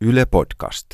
[0.00, 0.86] Yle Podcast.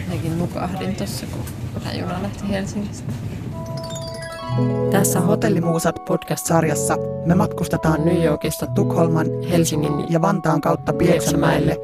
[0.00, 1.44] Jotenkin nukahdin tuossa, kun
[1.74, 3.12] tämä juna lähti Helsingistä.
[4.90, 6.96] Tässä Hotellimuusat podcast-sarjassa
[7.26, 11.76] me matkustetaan New Yorkista Tukholman, Helsingin ja Vantaan kautta Pieksämäelle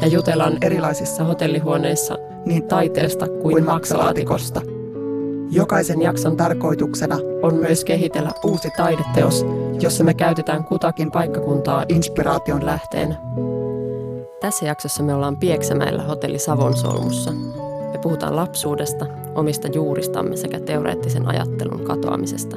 [0.00, 4.60] ja jutellaan erilaisissa hotellihuoneissa niin taiteesta kuin maksalaatikosta.
[5.50, 9.46] Jokaisen jakson tarkoituksena on myös kehitellä uusi taideteos,
[9.80, 13.16] jossa me käytetään kutakin paikkakuntaa inspiraation lähteenä.
[14.40, 17.32] Tässä jaksossa me ollaan Pieksämäellä hotelli Savonsolmussa.
[18.06, 22.56] Puhutaan lapsuudesta, omista juuristamme sekä teoreettisen ajattelun katoamisesta.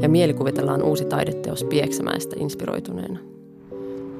[0.00, 3.18] Ja mielikuvitellaan uusi taideteos Pieksämäestä inspiroituneena.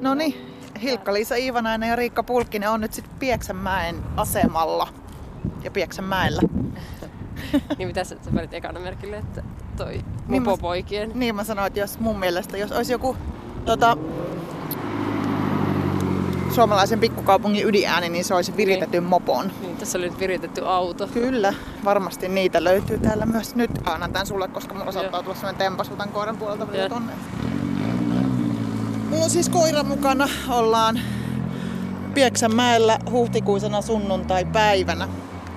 [0.01, 0.35] No niin,
[0.81, 4.87] Hilkka-Liisa Iivanainen ja Riikka Pulkkinen on nyt sitten Pieksämäen asemalla
[5.63, 6.41] ja Pieksämäellä.
[7.77, 9.43] niin mitä sä, sä välit ekana merkille, että
[9.77, 9.91] toi
[10.27, 11.11] Niin mä- mopopoikien...
[11.15, 13.15] Niin mä sanoin, että jos mun mielestä, jos olisi joku
[13.65, 13.97] tota,
[16.53, 19.51] suomalaisen pikkukaupungin ydinääni, niin se olisi viritetyn mopon.
[19.61, 21.07] Niin, tässä oli nyt viritetty auto.
[21.07, 21.53] Kyllä,
[21.85, 23.71] varmasti niitä löytyy täällä myös nyt.
[23.85, 25.23] Annan tän sulle, koska mulla saattaa Joo.
[25.23, 27.13] tulla sellainen tempasutan koiran puolelta vielä tonne.
[29.09, 30.29] Mulla on siis koira mukana.
[30.49, 30.99] Ollaan
[32.13, 35.07] Pieksämäellä huhtikuisena sunnuntai-päivänä.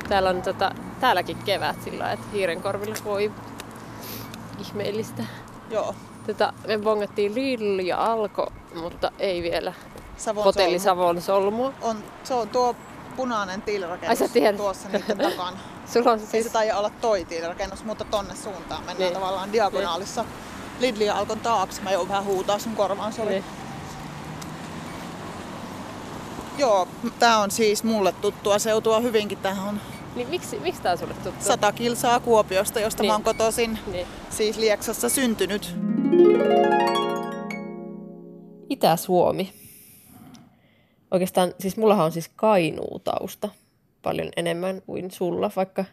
[0.08, 3.32] Täällä on tota, täälläkin kevät sillä että hiirenkorvilla voi
[4.60, 5.24] ihmeellistä.
[5.70, 5.94] Joo,
[6.26, 9.72] Tätä, me bongattiin Lidl ja Alko, mutta ei vielä
[10.16, 11.00] Savon hotelli solmu.
[11.02, 11.72] Savon solmua.
[11.82, 12.76] On, se on tuo
[13.16, 14.56] punainen tiilirakennus Ai sä tiedät.
[14.56, 15.56] tuossa niiden takana.
[15.92, 16.44] Sulla on Ei siis...
[16.46, 19.12] se taida olla toi tiilirakennus, mutta tonne suuntaan mennään Niin.
[19.12, 20.24] tavallaan diagonaalissa.
[20.80, 21.82] Lidl ja Alkon taakse.
[21.82, 23.30] Mä joudun vähän huutaa sun korvaan, sori.
[23.30, 23.44] Niin.
[26.58, 29.38] Joo, tää on siis mulle tuttua seutua hyvinkin.
[29.38, 29.80] Tähän on
[30.14, 31.44] Niin miksi, miksi tää on sulle tuttu?
[31.44, 33.10] 100 kilsaa Kuopiosta, josta Niin.
[33.10, 33.78] mä oon kotoisin.
[33.92, 34.06] Niin.
[34.30, 35.76] Siis Lieksassa syntynyt.
[38.70, 39.52] Itä-Suomi.
[41.10, 43.48] Oikeastaan, siis mullahan on siis Kainuutausta
[44.02, 45.84] paljon enemmän kuin sulla, vaikka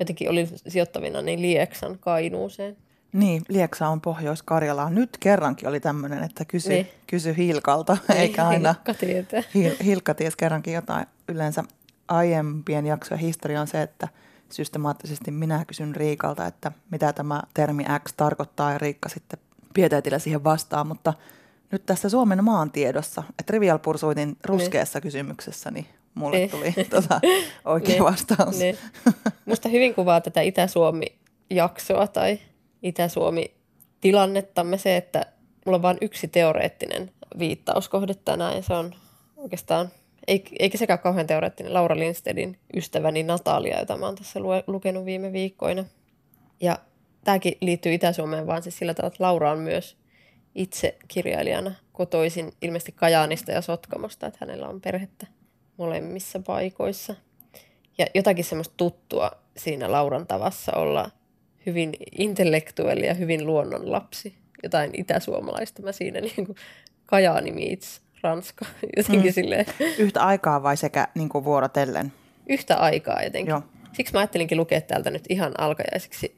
[0.00, 2.76] jotenkin olin sijoittavina niin Lieksan Kainuuseen.
[3.12, 4.90] Niin, Lieksa on Pohjois-Karjalaa.
[4.90, 6.88] Nyt kerrankin oli tämmöinen, että kysy, Niin.
[7.06, 8.68] kysy Hilkalta, eikä aina.
[8.72, 9.40] Hilkka tietää.
[9.40, 11.06] Hil- Hilkka ties kerrankin jotain.
[11.28, 11.64] Yleensä
[12.08, 14.08] aiempien jaksojen historia on se, että
[14.48, 19.38] systemaattisesti minä kysyn Riikalta, että mitä tämä termi X tarkoittaa ja Riikka sitten
[19.74, 21.14] pieteetillä siihen vastaa, mutta
[21.76, 26.50] nyt tässä Suomen maantiedossa, että Trivial Pursuitin ruskeassa kysymyksessä, niin mulle Niin.
[26.50, 27.20] tuli tota,
[27.64, 28.04] oikea Niin.
[28.04, 28.58] vastaus.
[28.58, 28.78] Niin.
[29.46, 32.38] Musta hyvin kuvaa tätä Itä-Suomi-jaksoa tai
[32.82, 35.26] Itä-Suomi-tilannettamme se, että
[35.66, 38.94] mulla on vain yksi teoreettinen viittauskohde tänään ja se on
[39.36, 39.88] oikeastaan,
[40.28, 45.04] ei- eikä sekään kauhean teoreettinen, Laura Lindstedin ystäväni Natalia, jota mä oon tässä lue- lukenut
[45.04, 45.84] viime viikkoina.
[46.60, 46.78] Ja
[47.24, 49.96] tämäkin liittyy Itä-Suomeen vaan siis sillä tavalla, että Laura on myös
[50.56, 55.26] itse kirjailijana kotoisin ilmeisesti Kajaanista ja Sotkamosta, että hänellä on perhettä
[55.76, 57.14] molemmissa paikoissa.
[57.98, 61.10] Ja jotakin semmoista tuttua siinä Lauran tavassa olla
[61.66, 64.34] hyvin intellektuelli ja hyvin luonnonlapsi.
[64.62, 66.56] Jotain itäsuomalaista mä siinä niin kuin
[67.06, 68.66] Kajaani meets Ranska.
[68.96, 69.34] Jotenkin mm.
[69.34, 69.66] silleen
[69.98, 72.12] Yhtä aikaa vai sekä niin kuin vuorotellen?
[72.48, 73.50] yhtä aikaa jotenkin.
[73.50, 73.62] Joo.
[73.92, 76.36] Siksi mä ajattelinkin lukea täältä nyt ihan alkajaisiksi.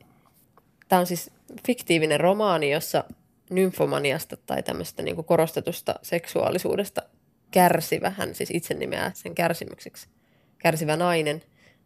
[0.89, 1.31] Tämä on siis
[1.67, 3.05] fiktiivinen romaani, jossa
[3.51, 7.03] nymfomaniasta tai tämmöistä niin korostetusta seksuaalisuudesta
[7.51, 10.09] kärsivä, hän siis itse nimeää sen kärsimykseksi,
[10.59, 11.43] kärsivä nainen,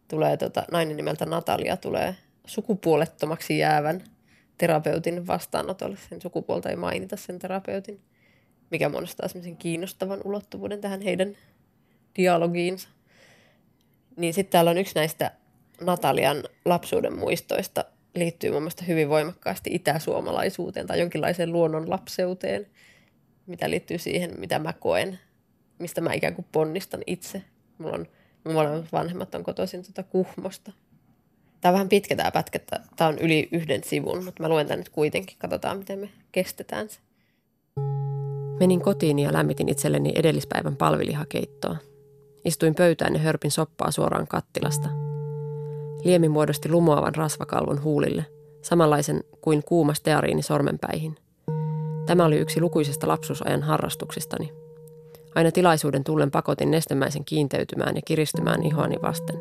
[0.07, 2.15] tulee tota, nainen nimeltä Natalia, tulee
[2.45, 4.03] sukupuolettomaksi jäävän
[4.57, 5.97] terapeutin vastaanotolle.
[6.09, 8.01] Sen sukupuolta ei mainita sen terapeutin,
[8.71, 11.37] mikä muodostaa semmoisen kiinnostavan ulottuvuuden tähän heidän
[12.15, 12.89] dialogiinsa.
[14.17, 15.31] Niin sitten täällä on yksi näistä
[15.81, 17.85] Natalian lapsuuden muistoista
[18.15, 22.67] liittyy mun mielestä hyvin voimakkaasti itäsuomalaisuuteen tai jonkinlaiseen luonnon lapseuteen,
[23.45, 25.19] mitä liittyy siihen, mitä mä koen,
[25.79, 27.43] mistä mä ikään kuin ponnistan itse.
[27.77, 28.07] Mulla on,
[28.53, 30.71] molemmat vanhemmat on kotoisin tuota Kuhmosta.
[31.61, 32.59] Tämä on vähän pitkä tämä pätkä,
[32.95, 35.37] tämä on yli yhden sivun, mutta mä luen tämän nyt kuitenkin.
[35.39, 36.99] Katsotaan, miten me kestetään se.
[38.59, 41.77] Menin kotiin ja lämmitin itselleni edellispäivän palvilihakeittoa.
[42.45, 45.02] Istuin pöytään ja hörpin soppaa suoraan kattilasta.
[46.03, 48.25] Liemi muodosti lumoavan rasvakalvon huulille,
[48.61, 51.15] samanlaisen kuin kuuma steariini sormenpäihin.
[52.05, 54.53] Tämä oli yksi lukuisista lapsuusajan harrastuksistani.
[55.35, 59.39] Aina tilaisuuden tullen pakotin nestemäisen kiinteytymään ja kiristymään ihoani vasten.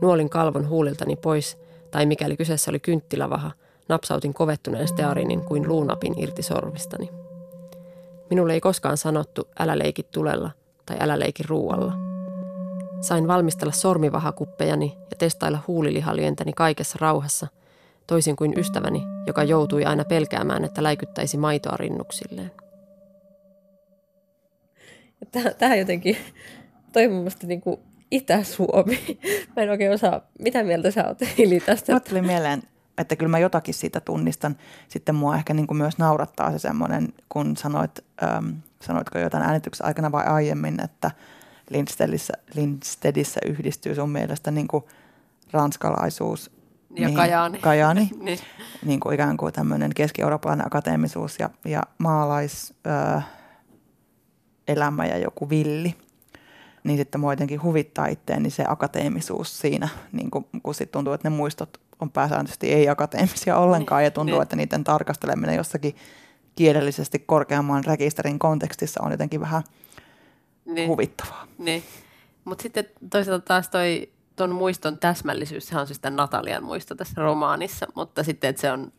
[0.00, 1.58] Nuolin kalvon huuliltani pois,
[1.90, 3.50] tai mikäli kyseessä oli kynttilävaha,
[3.88, 7.10] napsautin kovettuneen steariinin kuin luunapin irti sormistani.
[8.30, 10.50] Minulle ei koskaan sanottu, älä leiki tulella
[10.86, 11.92] tai älä leiki ruualla.
[13.00, 17.46] Sain valmistella sormivahakuppejani ja testailla huulilihalyöntäni kaikessa rauhassa,
[18.06, 22.50] toisin kuin ystäväni, joka joutui aina pelkäämään, että läikyttäisi maitoa rinnuksilleen.
[25.58, 26.16] Tähän jotenkin,
[26.92, 27.80] toi mun mielestä niin kuin
[28.10, 29.18] Itä-Suomi.
[29.56, 31.92] Mä en oikein osaa, mitä mieltä sä oot Hili tästä?
[31.92, 32.62] Mä tuli mieleen,
[32.98, 34.56] että kyllä mä jotakin siitä tunnistan.
[34.88, 38.50] Sitten mua ehkä niin kuin myös naurattaa se semmoinen, kun sanoit, ähm,
[38.82, 41.10] sanoitko jotain äänityksen aikana vai aiemmin, että
[41.70, 44.84] Lindstedissä, Lindstedissä yhdistyy sun mielestä niin kuin
[45.50, 46.50] ranskalaisuus
[46.90, 47.58] ja mihin, Kajaani.
[47.58, 48.38] Kajaani niin.
[48.84, 53.26] niin kuin ikään kuin tämmöinen keski-eurooppalainen akateemisuus ja, ja maalais, äh,
[54.68, 55.94] elämä ja joku villi–
[56.84, 61.12] niin sitten mua jotenkin huvittaa itteen niin se akateemisuus siinä, niin kun, kun sitten tuntuu,
[61.12, 64.42] että ne muistot on pääsääntöisesti ei-akateemisia ollenkaan ja tuntuu, niin.
[64.42, 65.96] että niiden tarkasteleminen jossakin
[66.56, 69.62] kielellisesti korkeamman rekisterin kontekstissa on jotenkin vähän
[70.68, 70.88] niin.
[70.88, 71.46] huvittavaa.
[71.58, 71.82] Niin.
[72.44, 77.22] Mutta sitten toisaalta taas toi tuon muiston täsmällisyys, sehän on siis tämän Natalian muisto tässä
[77.22, 78.92] romaanissa, mutta sitten, että se on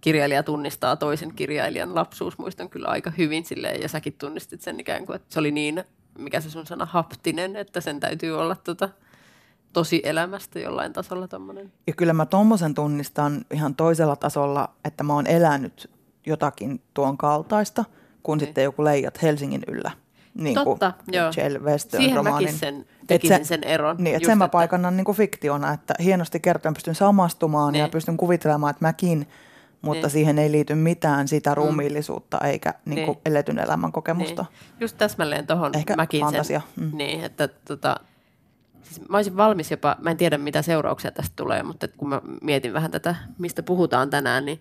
[0.00, 5.16] kirjailija tunnistaa toisen kirjailijan lapsuusmuiston kyllä aika hyvin silleen, ja säkin tunnistit sen ikään kuin,
[5.16, 5.84] että se oli niin
[6.18, 8.88] mikä se sun sana, haptinen, että sen täytyy olla tota,
[9.72, 11.72] tosi elämästä jollain tasolla tommonen.
[11.86, 15.90] Ja kyllä mä tommosen tunnistan ihan toisella tasolla, että mä oon elänyt
[16.26, 17.84] jotakin tuon kaltaista,
[18.22, 18.46] kun niin.
[18.46, 19.90] sitten joku leijat Helsingin yllä.
[20.36, 21.32] Niin Totta, joo.
[21.36, 22.46] Jill Western Siihen romaanin.
[22.46, 23.96] mäkin sen, tekisin sen eron.
[23.98, 27.80] Niin, että sen mä paikannan niin kuin fiktiona, että hienosti kertoen pystyn samastumaan niin.
[27.80, 29.26] ja pystyn kuvittelemaan, että mäkin–
[29.86, 30.10] mutta niin.
[30.10, 31.54] siihen ei liity mitään sitä mm.
[31.54, 33.22] ruumiillisuutta eikä niin kuin niin.
[33.24, 34.42] eletyn elämän kokemusta.
[34.42, 34.80] Niin.
[34.80, 36.62] Just täsmälleen tuohon mäkin fantasia.
[36.74, 36.84] sen.
[36.84, 36.96] Mm.
[36.96, 37.96] Niin, että tota,
[38.82, 42.20] siis mä olisin valmis jopa, mä en tiedä mitä seurauksia tästä tulee, mutta kun mä
[42.42, 44.60] mietin vähän tätä, mistä puhutaan tänään, niin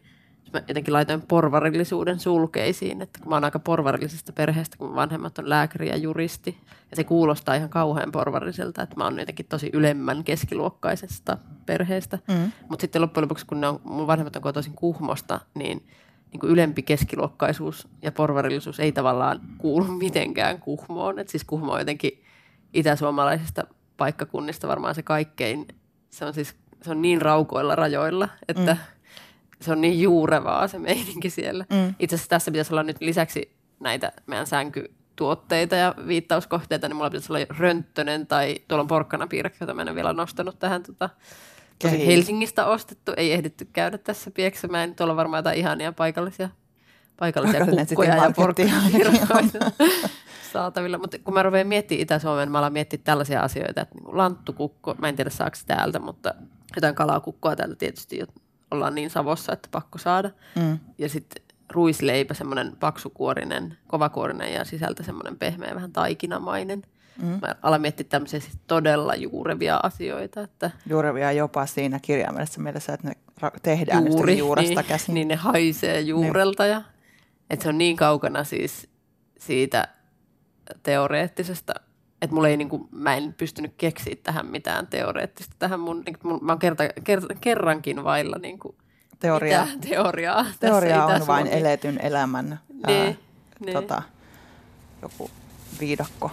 [0.55, 5.49] mä jotenkin laitoin porvarillisuuden sulkeisiin, että kun mä oon aika porvarillisesta perheestä, kun vanhemmat on
[5.49, 6.57] lääkäri ja juristi,
[6.91, 12.51] ja se kuulostaa ihan kauhean porvarilliselta, että mä oon jotenkin tosi ylemmän keskiluokkaisesta perheestä, mm.
[12.69, 15.87] mutta sitten loppujen lopuksi, kun ne on, mun vanhemmat on kotoisin Kuhmosta, niin
[16.31, 21.79] niin kuin ylempi keskiluokkaisuus ja porvarillisuus ei tavallaan kuulu mitenkään Kuhmoon, että siis Kuhmo on
[21.79, 22.23] jotenkin
[22.73, 23.63] itäsuomalaisista
[23.97, 25.67] paikkakunnista varmaan se kaikkein,
[26.09, 28.94] se on siis se on niin raukoilla rajoilla, että mm
[29.61, 31.65] se on niin juurevaa se meininki siellä.
[31.69, 31.95] Mm.
[31.99, 37.33] Itse asiassa tässä pitäisi olla nyt lisäksi näitä meidän sänkytuotteita ja viittauskohteita, niin mulla pitäisi
[37.33, 41.09] olla rönttönen tai tuolla on porkkanapiirakka, jota mä en ole vielä nostanut tähän tota,
[41.81, 43.11] tosi Helsingistä ostettu.
[43.17, 44.95] Ei ehditty käydä tässä pieksämään.
[44.95, 46.49] Tuolla on varmaan jotain ihania paikallisia,
[47.17, 49.71] paikallisia kukkoja ja porkkanapiirakkoja
[50.53, 50.97] saatavilla.
[50.97, 55.09] Mutta kun mä rupean miettimään Itä-Suomen, mä alan miettiä tällaisia asioita, että niin lanttukukko, mä
[55.09, 56.33] en tiedä saako täältä, mutta
[56.75, 58.17] jotain kalakukkoa täältä tietysti
[58.71, 60.29] ollaan niin Savossa, että pakko saada.
[60.55, 60.79] Mm.
[60.97, 66.83] Ja sitten ruisleipä, semmoinen paksukuorinen, kovakuorinen ja sisältä semmoinen pehmeä, vähän taikinamainen.
[67.21, 67.27] Mm.
[67.41, 70.41] Mä alan miettiä tämmöisiä siis todella juurevia asioita.
[70.41, 73.15] Että juurevia jopa siinä kirjaimellisessä mielessä, että ne
[73.61, 75.13] tehdään Juuri, juuresta niin, käsin.
[75.13, 76.63] Niin ne haisee juurelta.
[76.63, 76.71] Niin.
[76.71, 76.81] Ja,
[77.49, 78.89] että se on niin kaukana siis
[79.39, 79.87] siitä
[80.83, 81.73] teoreettisesta
[82.25, 85.55] että mulla ei, niin kuin, mä en pystynyt keksiä tähän mitään teoreettista.
[85.59, 88.75] Tähän mun, niin kuin, mä oon kerta, kerta, kerrankin vailla niin kuin,
[89.19, 89.67] Teoria.
[89.89, 90.45] teoriaa.
[90.59, 93.13] Teoria on vain eletyn elämän ne, ää,
[93.65, 93.73] ne.
[93.73, 94.01] Tota,
[95.01, 95.31] joku
[95.79, 96.31] viidakko.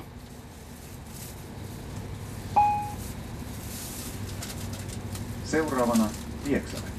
[5.44, 6.08] Seuraavana
[6.44, 6.92] Pieksämäki.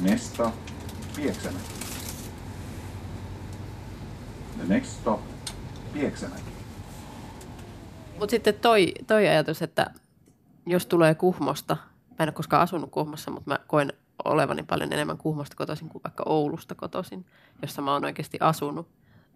[0.00, 0.52] Mesta
[1.16, 1.76] Pieksämäki.
[4.56, 5.35] The next stop
[5.98, 6.42] Pieksämäki.
[8.18, 9.90] Mutta sitten toi, toi ajatus, että
[10.66, 11.76] jos tulee Kuhmosta,
[12.08, 13.92] mä en ole koskaan asunut Kuhmossa, mutta mä koen
[14.24, 17.26] olevani paljon enemmän Kuhmosta kotoisin kuin vaikka Oulusta kotoisin,
[17.62, 18.88] jossa mä oon oikeasti asunut.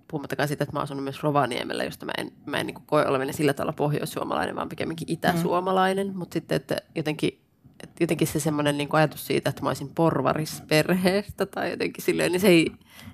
[0.09, 3.07] Puhumattakaan siitä, että mä oon asunut myös Rovaniemellä, josta mä en, mä en niin koe
[3.07, 6.07] olevani sillä tavalla pohjoissuomalainen, vaan pikemminkin itäsuomalainen.
[6.07, 6.17] Mm.
[6.17, 7.41] Mutta sitten, että jotenkin,
[7.83, 12.41] että jotenkin se semmoinen niin ajatus siitä, että mä olisin porvarisperheestä tai jotenkin silleen, niin
[12.41, 12.73] se ei,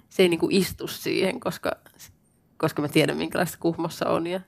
[0.08, 1.72] se ei niin istu siihen, koska
[2.58, 4.26] koska mä tiedän, minkälaista Kuhmossa on.
[4.26, 4.40] Ja...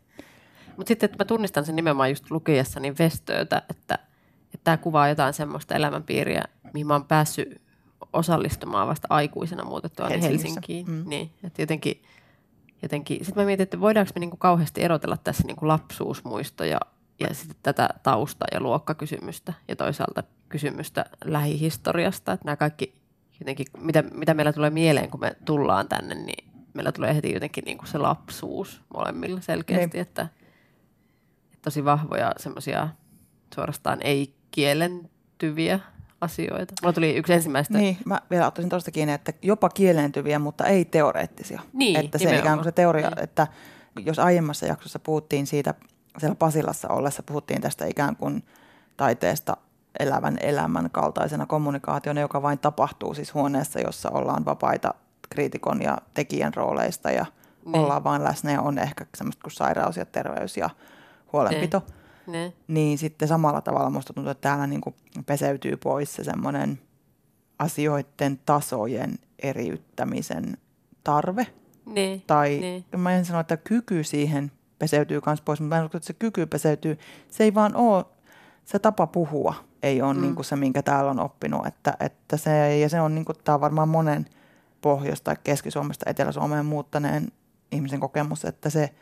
[0.77, 3.99] Mutta sitten, että mä tunnistan sen nimenomaan just lukiessani Vestöötä, että,
[4.55, 7.61] että tämä kuvaa jotain semmoista elämänpiiriä, mihin mä oon päässyt
[8.13, 10.91] osallistumaan vasta aikuisena muutettua Helsinkiin.
[10.91, 11.05] Mm.
[11.07, 12.03] Niin, että jotenkin,
[12.83, 13.25] jotenkin.
[13.25, 16.81] Sitten mä mietin, että voidaanko me niinku kauheasti erotella tässä niinku lapsuusmuistoja
[17.21, 22.33] ja sitten tätä tausta- ja luokkakysymystä ja toisaalta kysymystä lähihistoriasta.
[22.33, 22.95] Että nämä kaikki
[23.41, 26.48] jotenkin, mitä, mitä meillä tulee mieleen, kun me tullaan tänne, niin
[26.79, 30.03] meillä tulee heti jotenkin niin kuin se lapsuus molemmilla selkeästi, niin.
[30.03, 30.29] että, että
[31.63, 32.89] tosi vahvoja semmoisia
[33.55, 35.81] suorastaan ei-kielentyviä
[36.21, 36.75] asioita.
[36.83, 37.79] Mulla tuli yksi ensimmäistä.
[37.79, 41.61] Niin, mä vielä ottaisin tuosta kiinni, että jopa kielentyviä, mutta ei teoreettisia.
[41.73, 43.25] Niin, Että se ikään kuin se teoria, niin.
[43.25, 43.47] että
[44.05, 45.75] Jos aiemmassa jaksossa puhuttiin siitä,
[46.19, 48.45] siellä Pasilassa ollessa puhuttiin tästä ikään kuin
[48.97, 49.57] taiteesta
[50.01, 54.95] elävän elämän kaltaisena kommunikaationa, joka vain tapahtuu siis huoneessa, jossa ollaan vapaita
[55.31, 57.27] kriitikon ja tekijän rooleista ja
[57.65, 57.77] Niin.
[57.77, 60.71] ollaan vaan läsnä ja on ehkä semmoista kuin sairaus ja terveys ja
[61.33, 61.83] huolenpito.
[62.27, 62.53] Ne.
[62.69, 64.95] Niin sitten samalla tavalla musta tuntuu, että täällä niin kuin
[65.27, 66.79] peseytyy pois se semmoinen
[67.59, 70.57] asioiden tasojen eriyttämisen
[71.05, 71.47] tarve.
[71.87, 72.23] Ne.
[72.27, 72.85] Tai Niin.
[72.97, 76.13] mä en sano, että kyky siihen peseytyy myös pois, mutta mä en usko, että se
[76.13, 76.99] kyky peseytyy.
[77.31, 78.05] Se ei vaan ole,
[78.65, 80.21] se tapa puhua ei ole mm.
[80.21, 81.67] niin kuin se, minkä täällä on oppinut.
[81.67, 84.27] Että, että se, ja se on, niin kuin, tämä on varmaan monen
[84.81, 87.29] Pohjois- tai Keski-Suomesta Etelä-Suomeen muuttaneen
[87.73, 88.95] ihmisen kokemus, että se,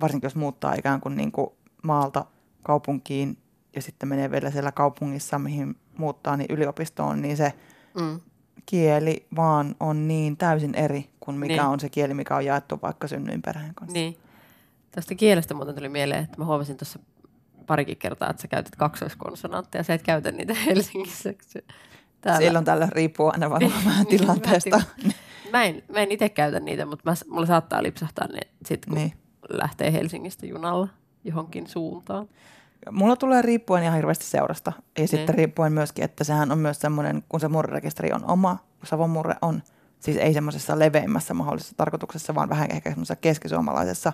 [0.00, 1.46] varsinkin jos muuttaa ikään kuin, niin kuin
[1.82, 2.24] maalta
[2.62, 3.38] kaupunkiin
[3.76, 7.52] ja sitten menee vielä siellä kaupungissa, mihin muuttaa, niin yliopistoon, niin se
[8.00, 8.20] Mm.
[8.66, 11.62] kieli vaan on niin täysin eri kuin mikä Niin.
[11.64, 13.92] on se kieli, mikä on jaettu vaikka synnyinperheen kanssa.
[13.98, 14.16] Niin.
[14.90, 16.98] Tästä kielestä muuten tuli mieleen, että mä huomasin tuossa
[17.66, 19.82] parikin kertaa, että sä käytät kaksoiskonsonantteja.
[19.84, 21.30] Sä et käytä niitä Helsingissä.
[22.22, 22.46] Täällä.
[22.46, 24.82] Silloin tällä riippuu aina varmaan Niin, vähän tilanteesta.
[25.52, 28.94] Mä en, mä en itse käytä niitä, mutta mä, mulla saattaa lipsahtaa ne sit, kun
[28.94, 29.12] Niin.
[29.48, 30.88] lähtee Helsingistä junalla
[31.24, 32.28] johonkin suuntaan.
[32.90, 34.72] Mulla tulee riippuen ihan hirveästi seurasta.
[34.98, 35.34] Ja sitten Niin.
[35.34, 39.34] riippuen myöskin, että sehän on myös semmoinen, kun se murrerekisteri on oma, kun Savon murre
[39.42, 39.62] on,
[40.00, 44.12] siis ei semmoisessa leveimmässä mahdollisessa tarkoituksessa, vaan vähän ehkä semmoisessa keskisuomalaisessa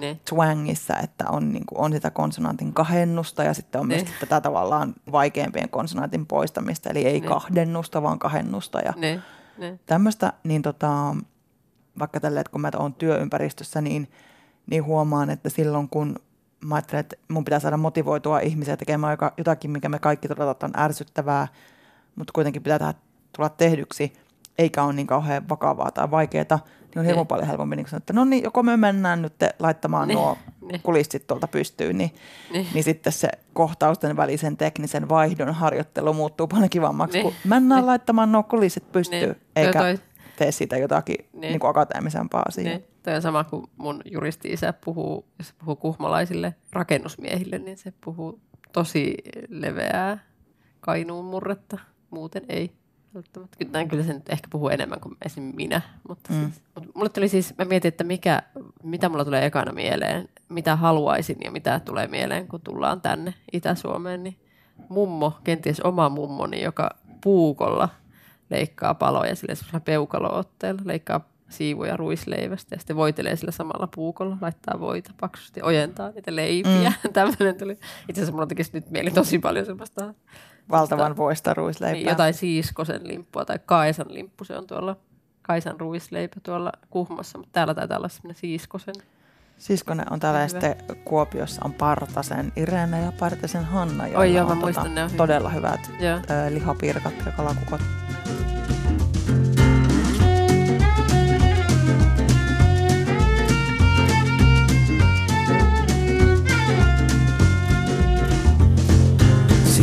[0.00, 0.20] Ne.
[0.28, 3.98] twangissa, että on, niin kuin, on sitä konsonantin kahennusta ja sitten on Niin.
[4.00, 7.24] myöskin tätä tavallaan vaikeampien konsonantin poistamista, eli ei Niin.
[7.24, 9.22] kahdennusta, vaan kahennusta ja Ne.
[9.58, 9.78] Ne.
[9.86, 11.16] tämmöistä, niin tota,
[11.98, 14.10] vaikka tälle, että kun mä oon työympäristössä, niin,
[14.70, 16.16] niin huomaan, että silloin kun
[16.64, 20.66] mä ajattelen, että mun pitää saada motivoitua ihmisiä tekemään jotakin, mikä me kaikki todetaan, että
[20.66, 21.48] on ärsyttävää,
[22.16, 22.94] mutta kuitenkin pitää tehdä,
[23.36, 24.12] tulla tehdyksi,
[24.58, 26.58] eikä ole niin kauhean vakavaa tai vaikeaa,
[26.94, 27.26] niin on hirveän Niin.
[27.26, 30.38] paljon helpompi niin sanoa, että no niin, joko me mennään nyt laittamaan Niin, nuo
[30.70, 30.80] niin.
[30.82, 32.10] kulissit tuolta pystyyn, niin,
[32.52, 32.66] Niin.
[32.74, 37.22] niin sitten se kohtausten välisen teknisen vaihdon harjoittelu muuttuu paljon kivammaksi, Niin.
[37.24, 37.86] kun mennään Niin.
[37.86, 39.36] laittamaan nuo kulissit pystyyn, Niin.
[39.56, 39.98] eikä Toi-
[40.36, 41.40] tee siitä jotakin Niin.
[41.40, 41.52] niin.
[41.52, 42.68] Niin akateemisempaa asiaa.
[42.68, 42.84] Niin.
[43.02, 48.40] Toi on sama kuin mun juristi-isä puhuu, jos se puhuu kuhmalaisille rakennusmiehille, niin se puhuu
[48.72, 49.14] tosi
[49.48, 50.18] leveää
[50.80, 51.78] kainuun murretta.
[52.10, 52.72] Muuten ei
[53.14, 53.56] välttämättä.
[53.58, 55.42] Kyllä, näin kyllä se nyt ehkä puhuu enemmän kuin esim.
[55.56, 55.80] minä.
[56.08, 56.40] Mutta Mm.
[56.40, 58.42] siis, mutta mulle tuli siis, mä mietin, että mikä,
[58.82, 64.22] mitä mulla tulee ekana mieleen, mitä haluaisin ja mitä tulee mieleen, kun tullaan tänne Itä-Suomeen,
[64.22, 64.36] niin
[64.88, 66.90] mummo, kenties oma mummoni, joka
[67.22, 67.88] puukolla
[68.50, 75.10] leikkaa paloja semmoisella peukalootteella, leikkaa siivuja ruisleivästä ja sitten voitelee sillä samalla puukolla, laittaa voita
[75.20, 76.92] paksusti, ojentaa niitä leipiä.
[77.04, 77.12] Mm.
[77.12, 77.72] Tämmöinen tuli.
[77.72, 80.14] Itse asiassa mulla tekisi nyt mieli tosi paljon semmoista
[80.70, 81.94] Valtavan voista ruisleipää.
[81.94, 84.96] niin, jotain Siiskosen limppua tai Kaisan limppu, se on tuolla
[85.42, 88.94] Kaisan ruisleipä tuolla Kuhmossa, mutta täällä taitaa olla semmoinen Siiskosen.
[89.58, 94.04] Siskonen on täällä ja sitten Kuopiossa on Partasen Irene ja Partasen Hanna.
[94.06, 96.18] joilla Oi joo, on mä muistan, ne on todella hyvät Joo.
[96.18, 97.80] ö, lihapirkat ja kalakukot.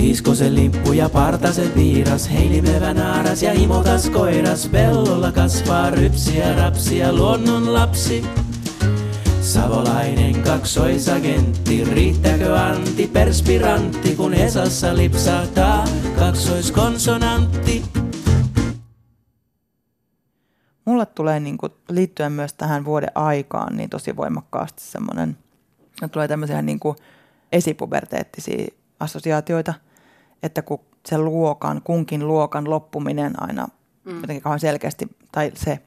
[0.09, 7.73] Siiskosen limppu ja partasen viiras, heilimevä naaras ja imokas koiras, pellolla kasvaa rypsiä rapsia, luonnon
[7.73, 8.25] lapsi.
[9.41, 15.85] Savolainen kaksoisagentti, riittääkö anti perspirantti, kun Hesassa lipsahtaa
[16.19, 17.83] kaksoiskonsonantti.
[20.85, 25.37] Mulle tulee niin kuin, liittyen myös tähän vuoden aikaan niin tosi voimakkaasti semmoinen,
[25.89, 26.95] että tulee tämmöisiä niin kuin
[27.51, 28.67] esipuberteettisia
[28.99, 29.73] assosiaatioita,
[30.43, 33.67] että kun se luokan, kunkin luokan loppuminen aina
[34.05, 34.21] mm.
[34.21, 35.79] jotenkin kauhean selkeästi, tai se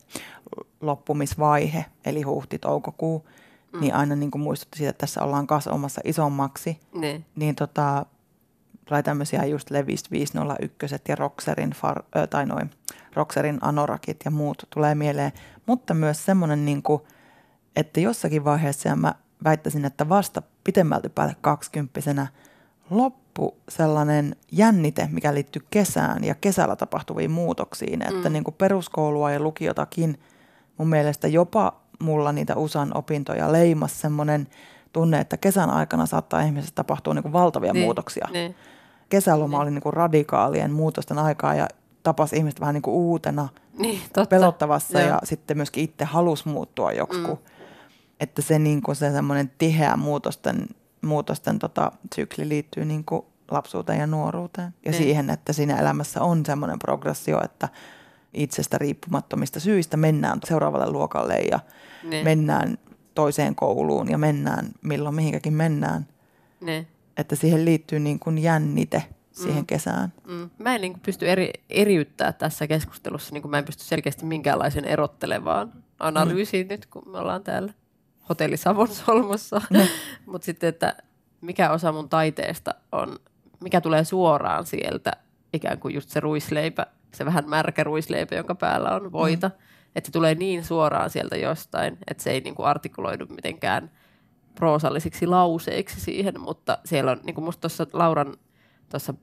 [0.80, 3.28] loppumisvaihe, eli huhti-toukokuu,
[3.72, 3.80] mm.
[3.80, 7.24] niin aina niin kuin muistutti siitä, että tässä ollaan kasvamassa isommaksi, Niin.
[7.36, 8.06] niin tota,
[8.84, 12.70] tulee tämmöisiä just Levis 501 ja Roxerin, far, ö, tai noin,
[13.14, 15.32] Roxerin anorakit ja muut tulee mieleen.
[15.66, 17.02] Mutta myös semmoinen, niin kuin,
[17.76, 22.26] että jossakin vaiheessa, ja mä väittäisin, että vasta pitemmälti päälle kaksikymppisenä,
[22.96, 28.02] loppu sellainen jännite, mikä liittyy kesään ja kesällä tapahtuviin muutoksiin.
[28.02, 30.20] Että niin kuin peruskoulua ja lukiotakin
[30.78, 34.48] mun mielestä jopa mulla niitä USAn opintoja leimas semmoinen
[34.92, 38.28] tunne, että kesän aikana saattaa ihmisessä tapahtua niin kuin valtavia Niin, muutoksia.
[38.32, 38.54] Niin.
[39.08, 41.68] Kesäloma oli niin kuin radikaalien muutosten aikaa ja
[42.02, 44.26] tapasi ihmiset vähän niin kuin uutena, Niin, totta.
[44.26, 45.08] pelottavassa Joo.
[45.08, 47.30] ja sitten myöskin itse halusi muuttua joksikin.
[47.30, 47.36] Mm.
[48.20, 50.66] Että se, niin kuin se semmoinen tiheä muutosten,
[51.02, 54.74] muutosten tota, sykli liittyy niin kuin lapsuuteen ja nuoruuteen.
[54.84, 55.02] Ja Niin.
[55.02, 57.68] siihen, että siinä elämässä on semmoinen progressio, että
[58.34, 61.60] itsestä riippumattomista syistä mennään seuraavalle luokalle ja
[62.02, 62.24] Niin.
[62.24, 62.78] mennään
[63.14, 66.06] toiseen kouluun ja mennään milloin mihinkäkin mennään.
[66.60, 66.86] Ne.
[67.16, 69.66] Että siihen liittyy niin kuin jännite siihen mm.
[69.66, 70.12] kesään.
[70.26, 70.50] Mm.
[70.58, 74.24] Mä en niin kuin pysty eri, eriyttää tässä keskustelussa, niin kuin mä en pysty selkeästi
[74.24, 76.70] minkäänlaisen erottelevaan analyysiin mm.
[76.70, 77.72] nyt, kun me ollaan täällä
[78.32, 79.62] hotelli Savon solmussa.
[79.70, 79.86] Mm.
[80.26, 80.96] Mutta sitten, että
[81.40, 83.18] mikä osa mun taiteesta on,
[83.60, 85.12] mikä tulee suoraan sieltä,
[85.52, 89.48] ikään kuin just se ruisleipä, se vähän märkä ruisleipä, jonka päällä on voita.
[89.48, 89.54] Mm.
[89.96, 93.90] Että se tulee niin suoraan sieltä jostain, että se ei niin kuin artikuloidu mitenkään
[94.54, 98.36] proosallisiksi lauseiksi siihen, mutta siellä on, niin kuin musta tuossa Lauran
[98.88, 99.14] tuossa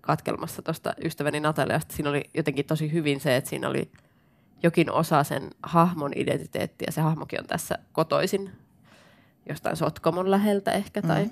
[0.00, 3.90] katkelmassa tuosta ystäväni Nataliasta, siinä oli jotenkin tosi hyvin se, että siinä oli
[4.62, 6.90] jokin osa sen hahmon identiteettiä.
[6.90, 8.50] Se hahmokin on tässä kotoisin
[9.48, 11.30] jostain Sotkomon läheltä ehkä, tai mm.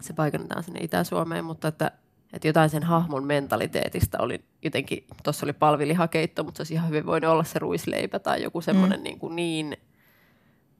[0.00, 1.90] se paikannetaan sinne Itä-Suomeen, mutta että,
[2.32, 7.06] että jotain sen hahmon mentaliteetista oli jotenkin, tuossa oli palvilihakeitto, mutta se olisi ihan hyvin
[7.06, 9.04] voinut olla se ruisleipä tai joku semmoinen mm.
[9.04, 9.76] niin, kuin niin,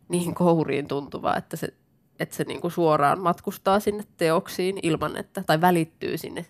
[0.08, 1.74] niin kouriin tuntuva, että se
[2.20, 6.46] että se niinku suoraan matkustaa sinne teoksiin ilman, että, tai välittyy sinne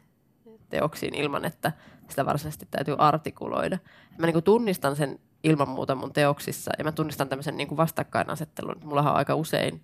[0.71, 1.73] teoksiin ilman, että
[2.09, 3.79] sitä varsinaisesti täytyy artikuloida.
[4.19, 8.81] Mä niinku tunnistan sen ilman muuta mun teoksissa ja mä tunnistan tämmöisen niinku vastakkainasettelun.
[8.85, 9.83] Mulla on aika usein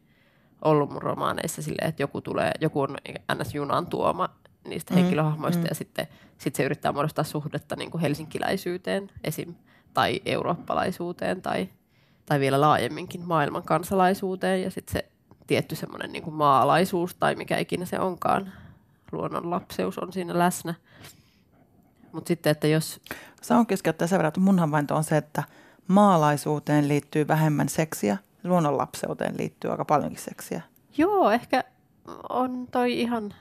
[0.65, 2.97] ollut mun romaaneissa silleen, että joku tulee, joku on
[3.35, 3.55] ns.
[3.55, 4.29] junan tuoma
[4.69, 5.67] niistä mm, henkilöhahmoista mm.
[5.69, 6.07] ja sitten
[6.39, 9.55] sit se yrittää muodostaa suhdetta niin kuin helsinkiläisyyteen esim.
[9.95, 11.69] tai eurooppalaisuuteen tai,
[12.27, 15.11] tai vielä laajemminkin maailman kansalaisuuteen ja sitten se
[15.47, 18.53] tietty semmoinen niin maalaisuus tai mikä ikinä se onkaan.
[19.13, 20.75] Luonnonlapseus on siinä läsnä.
[22.13, 23.01] Mutta sitten, että jos...
[23.43, 25.43] Saan keskeyttää sen verran, että mun havainto on se, että
[25.89, 30.63] maalaisuuteen liittyy vähemmän seksiä, luonnonlapseuteen liittyy aika paljonkin seksiä.
[30.99, 31.65] Joo, ehkä
[32.29, 33.35] on toi ihan...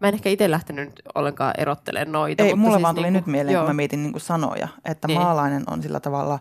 [0.00, 2.42] Mä en ehkä itse lähtenyt ollenkaan erottelemaan noita.
[2.42, 3.62] Ei, mutta mulle siis vaan tuli niin kuin, nyt mieleen, joo.
[3.62, 5.20] kun mä mietin niin kuin sanoja, että niin.
[5.20, 6.38] maalainen on sillä tavalla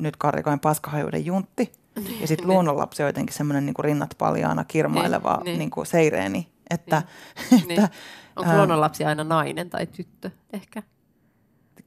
[0.00, 2.52] nyt karrikoin paskahajuuden juntti, niin, ja sitten niin.
[2.52, 5.70] luonnonlapsi on jotenkin semmoinen niin rinnat paljaana kirmaileva niin, niin.
[5.76, 6.48] Niin seireeni.
[6.70, 7.02] Että,
[7.50, 7.60] niin.
[7.60, 7.88] että, niin.
[8.36, 10.82] Onko luonnonlapsi aina nainen tai tyttö ehkä?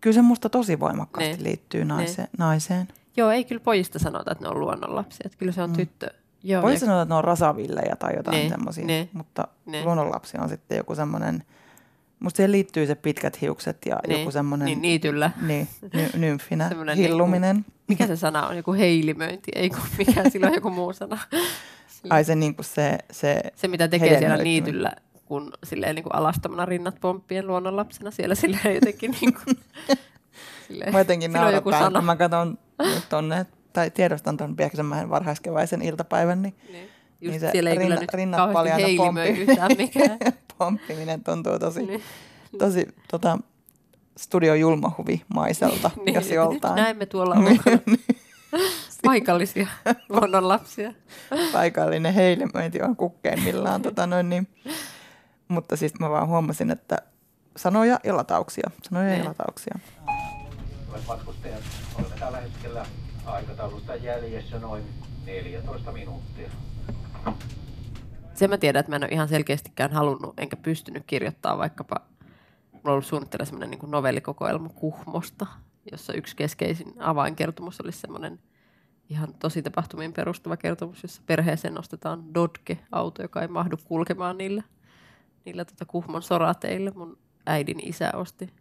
[0.01, 1.43] Kyllä se musta tosi voimakkaasti niin.
[1.43, 2.29] liittyy naise, niin.
[2.37, 2.87] naiseen.
[3.17, 5.21] Joo, ei kyllä pojista sanota, että ne on luonnonlapsia.
[5.25, 5.75] Että kyllä se on mm.
[5.75, 6.09] tyttö.
[6.43, 8.49] Joo, Pojista sanota, että ne on rasavillejä tai jotain niin.
[8.49, 9.09] semmoisia, niin.
[9.13, 9.85] mutta niin.
[9.85, 11.43] luonnonlapsi on sitten joku semmoinen–
[12.19, 14.65] Musta siihen liittyy se pitkät hiukset ja niin, joku semmoinen...
[14.65, 15.31] Niin, niityllä.
[15.47, 17.55] Niin, ny, nymfinä, hilluminen.
[17.55, 18.57] Niin kuin, mikä se sana on?
[18.57, 21.17] Joku heilimöinti, ei kun mikä, sillä on joku muu sana.
[22.09, 23.41] Ai se, niin kuin se, se...
[23.55, 24.91] Se, mitä tekee siellä niityllä,
[25.27, 29.57] kun silleen niin kuin alastomana rinnat pomppien luonnonlapsena siellä silleen jotenkin niin kuin,
[30.67, 32.57] silleen, Mä jotenkin naurattaa, kun mä katson
[33.09, 36.89] tonne, tai tiedostan tuon Pieksämäen varhaiskeväisen iltapäivän, niin, niin.
[37.21, 39.95] Just niin se siellä ei rinna, rinnat paljaana pomppi,
[40.57, 42.03] pomppiminen tuntuu tosi, niin.
[42.57, 43.37] tosi tota,
[44.17, 46.75] studio julmahuvimaiselta, niin, jos joltain.
[46.75, 47.99] Näemme tuolla niin, niin.
[49.03, 49.67] paikallisia
[50.09, 50.93] luonnonlapsia.
[51.51, 53.81] Paikallinen heilimöinti on kukkeimmillaan.
[53.81, 54.47] tota noin, niin.
[55.47, 56.97] Mutta siis mä vaan huomasin, että
[57.55, 58.69] sanoja ja latauksia.
[58.83, 59.25] Sanoja ja niin.
[59.25, 59.79] latauksia.
[61.07, 61.61] Matkustajat,
[61.99, 62.85] olemme tällä hetkellä
[63.25, 64.83] aikataulusta jäljessä noin
[65.25, 66.49] 14 minuuttia.
[68.33, 71.95] Sen mä tiedän, että mä en ole ihan selkeästikään halunnut, enkä pystynyt kirjoittaa vaikkapa,
[72.71, 75.45] mulla on ollut suunnitteilla semmoinen niin novellikokoelma Kuhmosta,
[75.91, 78.39] jossa yksi keskeisin avainkertomus olisi semmoinen
[79.09, 84.63] ihan tosi tapahtumiin perustuva kertomus, jossa perheeseen nostetaan Dodge-auto, joka ei mahdu kulkemaan niillä,
[85.47, 86.91] niillä tota Kuhmon sorateilla.
[86.95, 88.53] Mun äidin isä osti,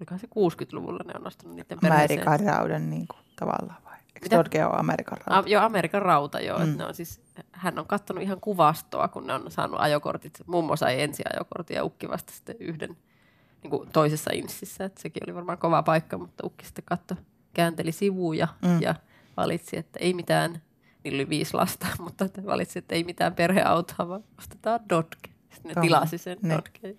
[0.00, 2.28] olikohan se 60-luvulla ne on nostanut niiden perheeseen.
[2.28, 3.98] Amerikan rauden niin kuin, tavallaan vai?
[4.14, 5.48] Eikö Dodge ole Amerikan rauta?
[5.48, 6.58] A, joo, Amerikan rauta, joo.
[6.58, 6.76] Mm.
[6.76, 7.20] ne on siis,
[7.52, 10.42] hän on katsonut ihan kuvastoa, kun ne on saanut ajokortit.
[10.46, 12.96] Mummo sai ensi ajokortin ja Ukki vasta sitten yhden
[13.62, 14.84] niin kuin toisessa inssissä.
[14.84, 17.14] Että sekin oli varmaan kova paikka, mutta Ukki sitten katto,
[17.54, 18.82] käänteli sivuja mm.
[18.82, 18.94] ja
[19.36, 20.62] valitsi, että ei mitään,
[21.04, 25.37] niillä oli viisi lasta, mutta valitsi, että ei mitään perheautoa, vaan ostetaan Dodge.
[25.54, 26.54] Sitten ne tilasi sen ne.
[26.54, 26.96] Dodge.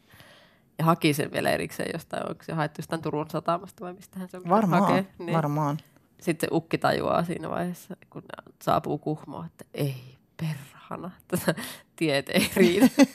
[0.77, 4.29] Ja haki sen vielä erikseen jostain, onko se haettu jostain Turun satamasta vai mistä hän
[4.29, 5.07] se on Varmaan, hakee.
[5.19, 5.33] Niin.
[5.33, 5.77] varmaan
[6.21, 8.23] sitten ukki tajuaa siinä vaiheessa, kun
[8.62, 11.55] saapuu kuhmoa, että ei perhana, että
[11.95, 12.88] tiet ei riitä.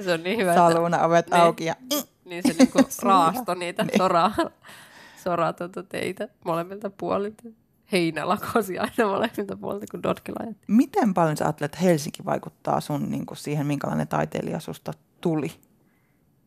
[0.00, 0.54] se on niin hyvä.
[0.54, 1.74] Saluna ovet niin, auki ja...
[2.24, 3.98] Niin se niinku raasto niitä niin.
[3.98, 4.34] soraa,
[5.24, 7.42] soraa tuota teitä molemmilta puolilta.
[7.92, 13.10] Heinä lakosi aina molemmilta puolilta, kun Dotkela Miten paljon sä ajattelet, että Helsinki vaikuttaa sun
[13.10, 15.52] niin kuin siihen, minkälainen taiteilija susta tuli?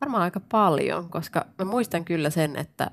[0.02, 2.92] Varmaan aika paljon, koska mä muistan kyllä sen, että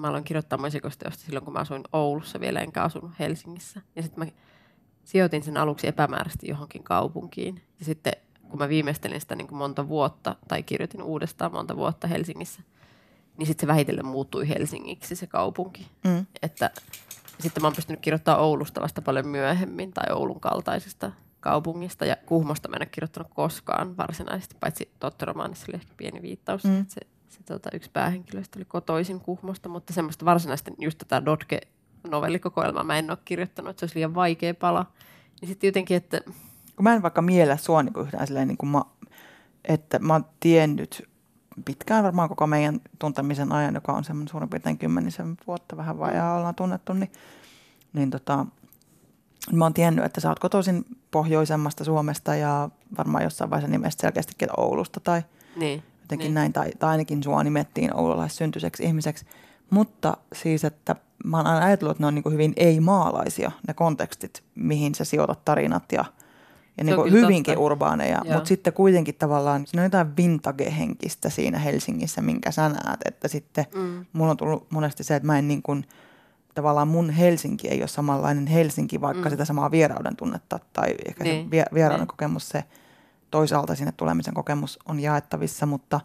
[0.00, 3.80] mä aloin kirjoittaa musikosteosta silloin, kun mä asuin Oulussa vielä, enkä asunut Helsingissä.
[3.96, 4.30] Ja sitten mä
[5.04, 7.62] sijoitin sen aluksi epämääräisesti johonkin kaupunkiin.
[7.78, 8.12] Ja sitten
[8.48, 12.62] kun mä viimeistelin sitä niin kuin monta vuotta, tai kirjoitin uudestaan monta vuotta Helsingissä,
[13.36, 15.86] niin sitten se vähitellen muuttui Helsingiksi se kaupunki.
[16.04, 16.26] Mm.
[16.42, 16.70] Että
[17.40, 22.68] Sitten mä oon pystynyt kirjoittamaan Oulusta vasta paljon myöhemmin tai Oulun kaltaisesta kaupungista ja Kuhmosta
[22.68, 26.80] mä en ole kirjoittanut koskaan varsinaisesti, paitsi Tottoromaanissa oli ehkä pieni viittaus, mm.
[26.80, 31.60] että se, se tota, yksi päähenkilöistä oli kotoisin Kuhmosta, mutta semmoista varsinaisesti just tätä Dotke
[32.10, 34.86] novellikokoelmaa mä en ole kirjoittanut, että se olisi liian vaikea pala.
[35.40, 36.20] Niin sitten jotenkin, että...
[36.76, 38.82] Kun mä en vaikka miellä sua niin kuin yhtään silleen, niin kuin mä,
[39.64, 41.08] että mä oon tiennyt
[41.64, 46.36] pitkään varmaan koko meidän tuntemisen ajan, joka on semmoinen suurin piirtein kymmenisen vuotta vähän vajaa
[46.36, 47.12] ollaan tunnettu, niin,
[47.92, 48.46] niin tota,
[49.52, 52.68] mä oon tiennyt, että sä oot kotoisin pohjoisemmasta Suomesta ja
[52.98, 55.22] varmaan jossain vaiheessa nimestä selkeästikin Oulusta tai
[55.56, 56.34] Niin, jotenkin niin.
[56.34, 59.26] näin, tai, tai ainakin sua nimettiin oululaissyntyseksi ihmiseksi.
[59.70, 63.74] Mutta siis, että mä oon aina ajatellut, että ne on niin kuin hyvin ei-maalaisia ne
[63.74, 66.04] kontekstit, mihin sä sijoitat tarinat ja,
[66.78, 67.64] ja niin on kuin hyvinkin totta.
[67.64, 68.20] urbaaneja.
[68.24, 68.34] Joo.
[68.34, 73.00] Mutta sitten kuitenkin tavallaan siinä on jotain vintage-henkistä siinä Helsingissä, minkä sä näet.
[73.04, 74.06] Että sitten mm.
[74.12, 75.84] mulla on tullut monesti se, että mä en niin kuin,
[76.54, 79.30] tavallaan mun Helsinki ei ole samanlainen Helsinki, vaikka mm.
[79.30, 81.34] sitä samaa vierauden tunnetta tai ehkä niin.
[81.34, 82.08] Niin, se vie- vierauden niin.
[82.08, 82.64] kokemus, se
[83.30, 86.00] toisaalta sinne tulemisen kokemus on jaettavissa, mutta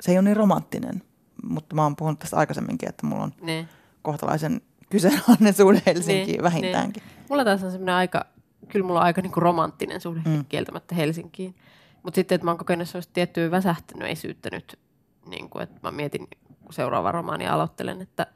[0.00, 1.02] se ei ole niin romanttinen.
[1.48, 3.68] Mutta mä oon puhunut tästä aikaisemminkin, että mulla on Niin.
[4.02, 7.02] kohtalaisen kyseenalainen suhde Helsinkiin Niin, vähintäänkin.
[7.02, 7.26] Niin.
[7.28, 8.26] Mulla taas on semmoinen aika,
[8.68, 10.44] kyllä mulla on aika niinku romanttinen suhde mm.
[10.48, 11.54] kieltämättä Helsinkiin.
[12.02, 14.78] Mutta sitten, että mä oon kokenut sellaista tiettyä väsähtyneisyyttä nyt,
[15.26, 16.28] niin kuin, että mä mietin,
[16.64, 18.26] kun seuraava romaani aloittelen, että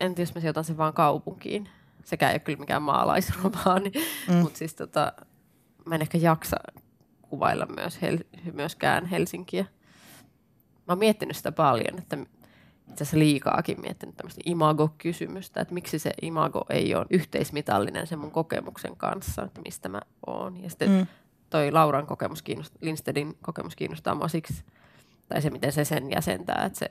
[0.00, 1.68] en tiedä, jos mä sijoitan sen vaan kaupunkiin.
[2.04, 3.92] Sekään ei ole kyllä mikään maalaisromaani,
[4.28, 4.34] mm.
[4.34, 5.12] mutta siis tota,
[5.86, 6.56] mä en ehkä jaksa
[7.22, 9.64] kuvailla myös Hel- myöskään Helsinkiä.
[10.74, 12.16] Mä oon miettinyt sitä paljon, että
[12.94, 18.30] itse asiassa liikaakin miettinyt tämmöistä imago-kysymystä, että miksi se imago ei ole yhteismitallinen sen mun
[18.30, 20.62] kokemuksen kanssa, että mistä mä oon.
[20.62, 21.06] Ja sitten mm.
[21.50, 24.64] toi Lauran kokemus kiinnostaa, Lindstedin kokemus kiinnostaa mua siksi,
[25.28, 26.90] tai se miten se sen jäsentää, että se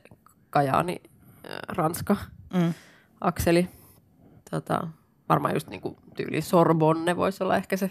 [0.50, 1.02] Kajaani,
[1.46, 2.16] äh, Ranska,
[2.54, 2.74] Mm.
[3.22, 3.70] akseli,
[4.52, 4.88] tota,
[5.30, 7.86] varmaan just niinku tyyli Sorbonne voisi olla ehkä se,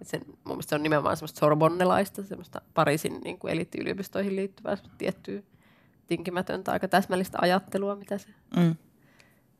[0.00, 4.76] että sen, mun mielestä se on nimenomaan semmoista sorbonnelaista, semmoista Pariisin niin kuin eliittiyliopistoihin liittyvää
[4.98, 5.42] tiettyä
[6.08, 8.76] tinkimätöntä, aika täsmällistä ajattelua, mitä se, Mm.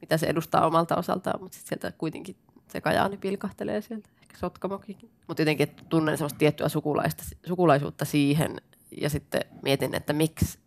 [0.01, 2.37] mitä se edustaa omalta osaltaan, mutta sitten sieltä kuitenkin
[2.69, 4.97] se kajaani pilkahtelee sieltä, ehkä Sotkamokin.
[5.29, 8.57] Mutta jotenkin että tunnen semmoista tiettyä sukulaista, sukulaisuutta siihen
[9.01, 10.59] ja sitten mietin, että miksi,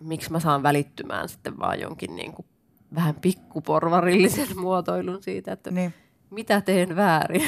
[0.00, 2.46] miksi mä saan välittymään sitten vaan jonkin niin kuin
[2.94, 5.94] vähän pikkuporvarillisen muotoilun siitä, että Niin.
[6.30, 7.42] mitä teen väärin.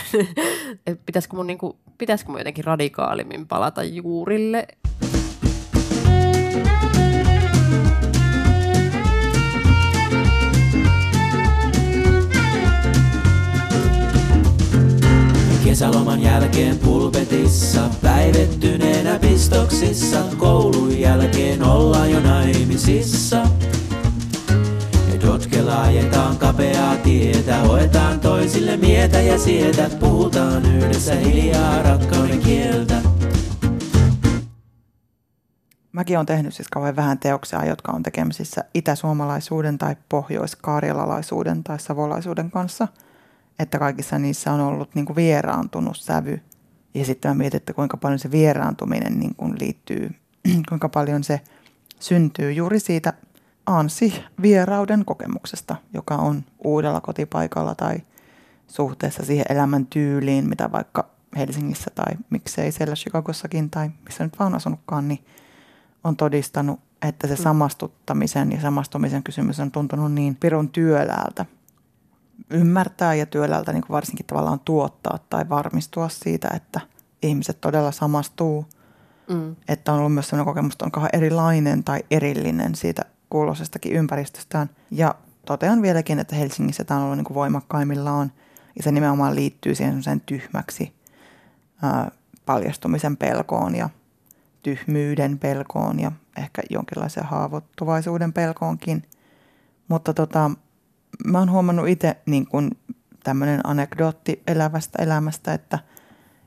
[1.07, 4.67] Pitäisikö, mun niinku, pitäisikö mun jotenkin radikaalimmin palata juurille.
[15.65, 23.47] Kesäloman jälkeen pulpetissa, päivettyneenä pistoksissa, koulun jälkeen ollaan jo naimisissa.
[25.27, 33.03] Dotkella ajetaan kapeaa tietä, hoetaan toisille mietä ja sietä, puhutaan yhdessä hiljaa rakkauden kieltä.
[35.93, 42.51] Mäkin olen tehnyt siis kauhean vähän teoksia, jotka on tekemisissä itäsuomalaisuuden tai pohjoiskarjalalaisuuden tai savolaisuuden
[42.51, 42.89] kanssa.
[43.63, 46.41] Että kaikissa niissä on ollut niin kuin vieraantunut sävy.
[46.95, 50.11] Ja sitten mä mietin, että kuinka paljon se vieraantuminen niin kuin liittyy,
[50.69, 51.41] kuinka paljon se
[52.01, 53.13] syntyy juuri siitä
[53.67, 57.97] ansi-vierauden kokemuksesta, joka on uudella kotipaikalla tai
[58.69, 64.55] suhteessa siihen elämän tyyliin, mitä vaikka Helsingissä tai miksei siellä Chicagossakin tai missä nyt vaan
[64.55, 65.25] asunutkaan, niin
[66.05, 71.47] on todistanut, että se samastuttamisen ja samastumisen kysymys on tuntunut niin pirun työläältä
[72.51, 76.81] ymmärtää ja työläältä niin kuin varsinkin tavallaan tuottaa tai varmistua siitä, että
[77.23, 78.67] ihmiset todella samastuu.
[79.29, 79.57] Mm.
[79.69, 84.71] Että on ollut myös sellainen kokemus, että on kauhean erilainen tai erillinen siitä kuuloisestakin ympäristöstään.
[84.91, 85.15] Ja
[85.47, 88.33] totean vieläkin, että Helsingissä tämä on ollut niin kuin voimakkaimmillaan
[88.77, 90.93] ja se nimenomaan liittyy siihen sen tyhmäksi
[91.83, 92.11] ää,
[92.47, 93.89] paljastumisen pelkoon ja
[94.63, 99.03] tyhmyyden pelkoon ja ehkä jonkinlaisen haavoittuvaisuuden pelkoonkin.
[99.89, 100.51] Mutta tota,
[101.25, 102.71] mä oon huomannut itse niin kuin
[103.25, 105.79] tämmöinen anekdootti elävästä elämästä, että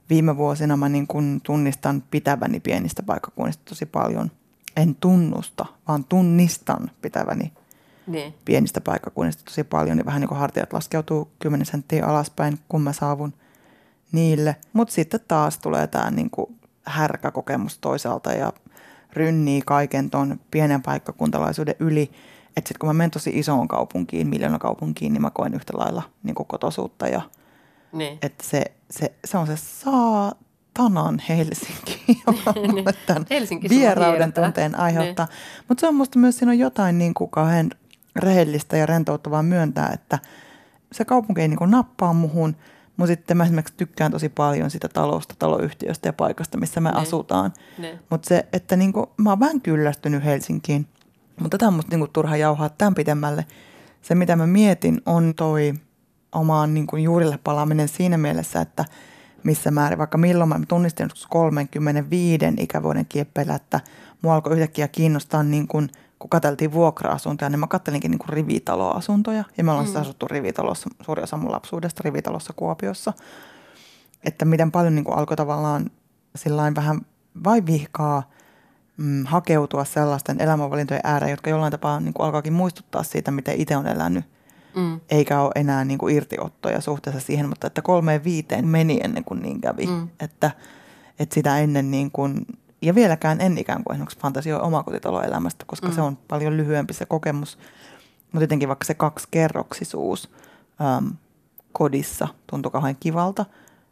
[0.10, 4.32] viime vuosina mä niin kuin tunnistan pitäväni pienistä paikkakunnista tosi paljon.
[4.78, 7.54] En tunnusta, vaan tunnistan pitäväni
[8.08, 8.34] Niin.
[8.46, 12.94] pienistä paikkakunnista tosi paljon, niin vähän niin kuin hartiat laskeutuu 10 senttiä alaspäin, kun mä
[12.94, 13.34] saavun
[14.12, 14.56] niille.
[14.74, 18.54] Mutta sitten taas tulee tämä niin kuin härkäkokemus toisaalta ja
[19.14, 22.12] rynnii kaiken ton pienen paikkakuntalaisuuden yli.
[22.58, 26.36] Että sitten kun mä menen tosi isoon kaupunkiin, miljoonakaupunkiin, niin mä koen yhtä lailla niin
[26.36, 27.22] kuin kotosuutta ja
[27.94, 28.18] Niin.
[28.22, 34.80] että se, se, se on se saatanan Helsinki, joka mulle tämän Helsinki sulla vierauden tunteen
[34.80, 35.28] aiheuttaa.
[35.68, 37.72] Mutta se on musta myös, siinä on jotain niin kuin kauhean
[38.16, 40.20] rehellistä ja rentouttavaa myöntää, että
[40.92, 42.56] se kaupunki ei niin kuin nappaa muhun,
[42.98, 46.98] mutta sitten mä esimerkiksi tykkään tosi paljon sitä talosta, taloyhtiöstä ja paikasta, missä me Ne.
[47.00, 47.54] asutaan.
[48.10, 50.88] Mutta se, että niin kuin, mä oon vähän kyllästynyt Helsinkiin,
[51.40, 53.46] mutta tätä on musta niin kuin turha jauhaa tämän pitemmälle.
[54.02, 55.74] Se, mitä mä mietin, on toi
[56.32, 58.86] omaan niin kuin juurille palaaminen siinä mielessä, että
[59.44, 63.80] missä määrin, vaikka milloin mä tunnistin joskus 35 ikävuoden kieppeillä, että
[64.22, 69.44] mua alkoi yhtäkkiä kiinnostaa, niin kuin, kun katseltiin vuokra-asuntoja, niin mä kattelinkin niin kuin rivitaloasuntoja.
[69.58, 70.02] Ja me ollaan mm.
[70.02, 73.14] asuttu rivitalossa, suuri osa mun lapsuudesta rivitalossa Kuopiossa.
[74.24, 75.90] Että miten paljon niin kuin alkoi tavallaan
[76.36, 77.02] sillain vähän
[77.44, 78.24] vai vihkaa
[78.98, 83.78] mm, hakeutua sellaisten elämänvalintojen ääreen, jotka jollain tapaa niin kuin alkaakin muistuttaa siitä, miten itse
[83.78, 84.26] on elänyt
[84.76, 85.00] Mm.
[85.10, 89.42] eikä ole enää niin kuin irtiottoja suhteessa siihen, mutta että kolmeen viiteen meni ennen kuin
[89.42, 89.88] niin kävi.
[89.88, 90.08] Mm.
[90.20, 90.52] Että,
[91.20, 92.46] että sitä ennen niin kuin,
[92.82, 95.94] ja vieläkään en ikään kuin esimerkiksi fantasioi omakotitaloelämästä, koska mm.
[95.94, 97.58] se on paljon lyhyempi se kokemus.
[98.32, 100.30] Mutta jotenkin vaikka se kaksikerroksisuus
[100.98, 101.14] äm,
[101.72, 103.46] kodissa tuntui kauhean kivalta.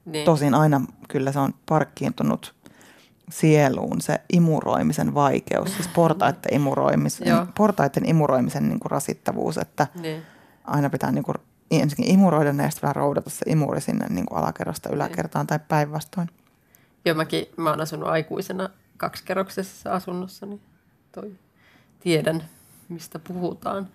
[0.06, 0.26] Niin.
[0.26, 2.56] Tosin aina kyllä se on parkkiintunut
[3.30, 7.48] sieluun se imuroimisen vaikeus, siis portaiden imuroimisen, Joo.
[7.58, 10.22] portaiden imuroimisen niin kuin rasittavuus, että Niin.
[10.64, 11.36] aina pitää niin kuin
[11.72, 15.60] ensinnäkin imuroida ne ja sitten vähän roudata se imuri sinne niin kuin alakerrasta yläkertaan tai
[15.68, 16.30] päinvastoin.
[17.06, 20.62] Joo, mäkin, mä oon asunut aikuisena kaksikerroksisessa asunnossa, niin
[21.12, 21.32] toi
[22.00, 22.44] tiedän,
[22.90, 23.88] mistä puhutaan.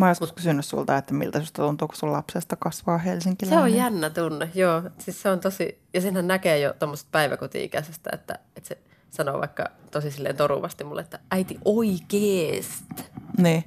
[0.00, 3.62] Mä oon joskus kysynyt sulta, että miltä susta tuntuu, kun sun lapsesta kasvaa Se helsinkiläinen.
[3.64, 4.82] on jännä tunne, joo.
[4.98, 8.78] Siis se on tosi, ja senhän näkee jo tuommoisesta päiväkoti-ikäisestä, että, että se
[9.10, 13.04] sanoo vaikka tosi silleen toruvasti mulle, että äiti oikeesti.
[13.38, 13.64] Niin.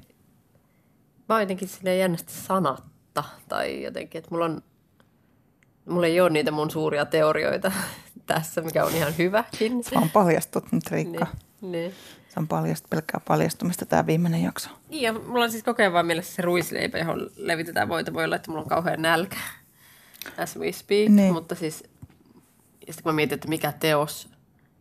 [1.29, 4.61] Mä oon jotenkin silleen jännästi sanatta, tai jotenkin, että mulla on,
[5.89, 7.71] mulla ei ole niitä mun suuria teorioita
[8.25, 9.83] tässä, mikä on ihan hyväkin.
[9.83, 11.25] Se on paljastut nyt, Riikka.
[11.25, 11.37] Niin,
[11.71, 11.93] niin.
[12.27, 14.69] Se on paljast, pelkkää paljastumista tämä viimeinen jakso.
[14.89, 18.13] Niin, ja mulla on siis koko ajan vaan mielessä se ruisleipä, johon levitetään voita.
[18.13, 19.37] Voi olla, että mulla on kauhean nälkä
[20.37, 21.09] as we speak.
[21.09, 21.33] Niin.
[21.33, 21.83] Mutta siis,
[22.87, 24.29] ja sitten kun mä mietin, että mikä teos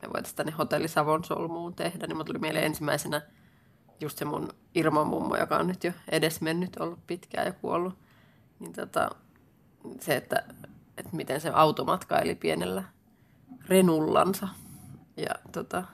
[0.03, 3.23] me voitaisiin tänne Hotelli Savon solmuun tehdä, niin mulla tuli mieleen ensimmäisenä
[4.01, 7.95] just se mun Irman mummo, joka on nyt jo edesmennyt, ollut pitkään ja kuollut.
[8.59, 9.11] Niin tota,
[10.01, 10.43] se, että,
[10.99, 12.85] että miten se automatkaili pienellä
[13.69, 14.49] renullansa.
[15.17, 15.85] Ja tota,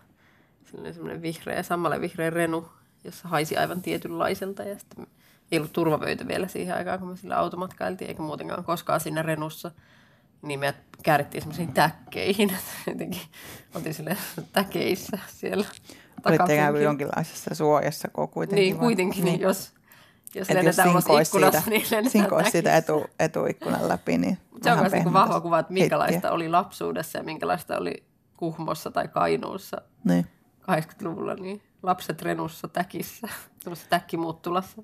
[0.71, 2.69] semmoinen vihreä, sammalle vihreä renu,
[3.05, 4.63] jossa haisi aivan tietynlaiselta.
[4.63, 5.07] Ja sitten
[5.53, 9.71] ei ollut turvavöitä vielä siihen aikaan, kun me sillä automatkailtiin, eikä muutenkaan koskaan siinä renussa.
[10.43, 12.53] Niin me käärittiin semmoisiin täkkeihin.
[12.87, 13.23] Jotenkin
[13.75, 14.17] oltiin sille
[14.53, 15.65] täkeissä siellä
[16.25, 18.63] Olitte ikään kuin jonkinlaisessa suojassa, kun kuitenkin.
[18.63, 19.41] Niin, kuitenkin, niin.
[19.41, 19.71] jos, jos
[20.29, 24.39] Et jos lennetään ulos sinkois ikkunasta, siitä, niin lennetään sinkois siitä etu, etuikkunan läpi, niin
[24.63, 26.31] Se on myös niin pehmentäisi vahva kuva, että minkälaista hittiä.
[26.31, 28.03] oli lapsuudessa ja minkälaista oli
[28.37, 30.27] Kuhmossa tai Kainuussa Niin.
[30.71, 33.29] 80-luvulla, niin lapset renussa täkissä,
[33.65, 34.83] tämmöisessä täkkimuuttulassa.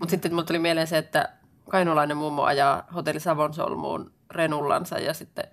[0.00, 1.28] Mutta sitten mulle tuli mieleen se, että
[1.70, 5.44] kainulainen mummo ajaa hotelli Savon solmuun renullansa ja sitten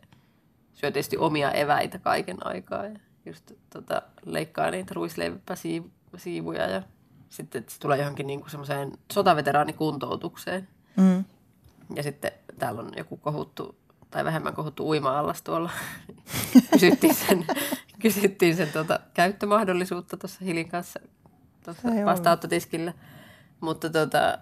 [0.74, 6.82] syö tietysti omia eväitä kaiken aikaa ja just tota, leikkaa niitä ruisleipäsiivuja ja
[7.30, 10.68] sitten se tulee johonkin niinku semmoiseen sotaveteraanikuntoutukseen.
[10.98, 11.26] Mm.
[11.96, 13.76] Ja sitten täällä on joku kohuttu
[14.12, 15.70] tai vähemmän kohuttu uima-allas tuolla.
[16.72, 17.46] kysyttiin sen,
[18.02, 21.00] kysyttiin sen tuota, käyttömahdollisuutta tuossa Hilin kanssa
[21.66, 22.94] tuossa vastaanottotiskillä.
[23.62, 24.38] Mutta tota,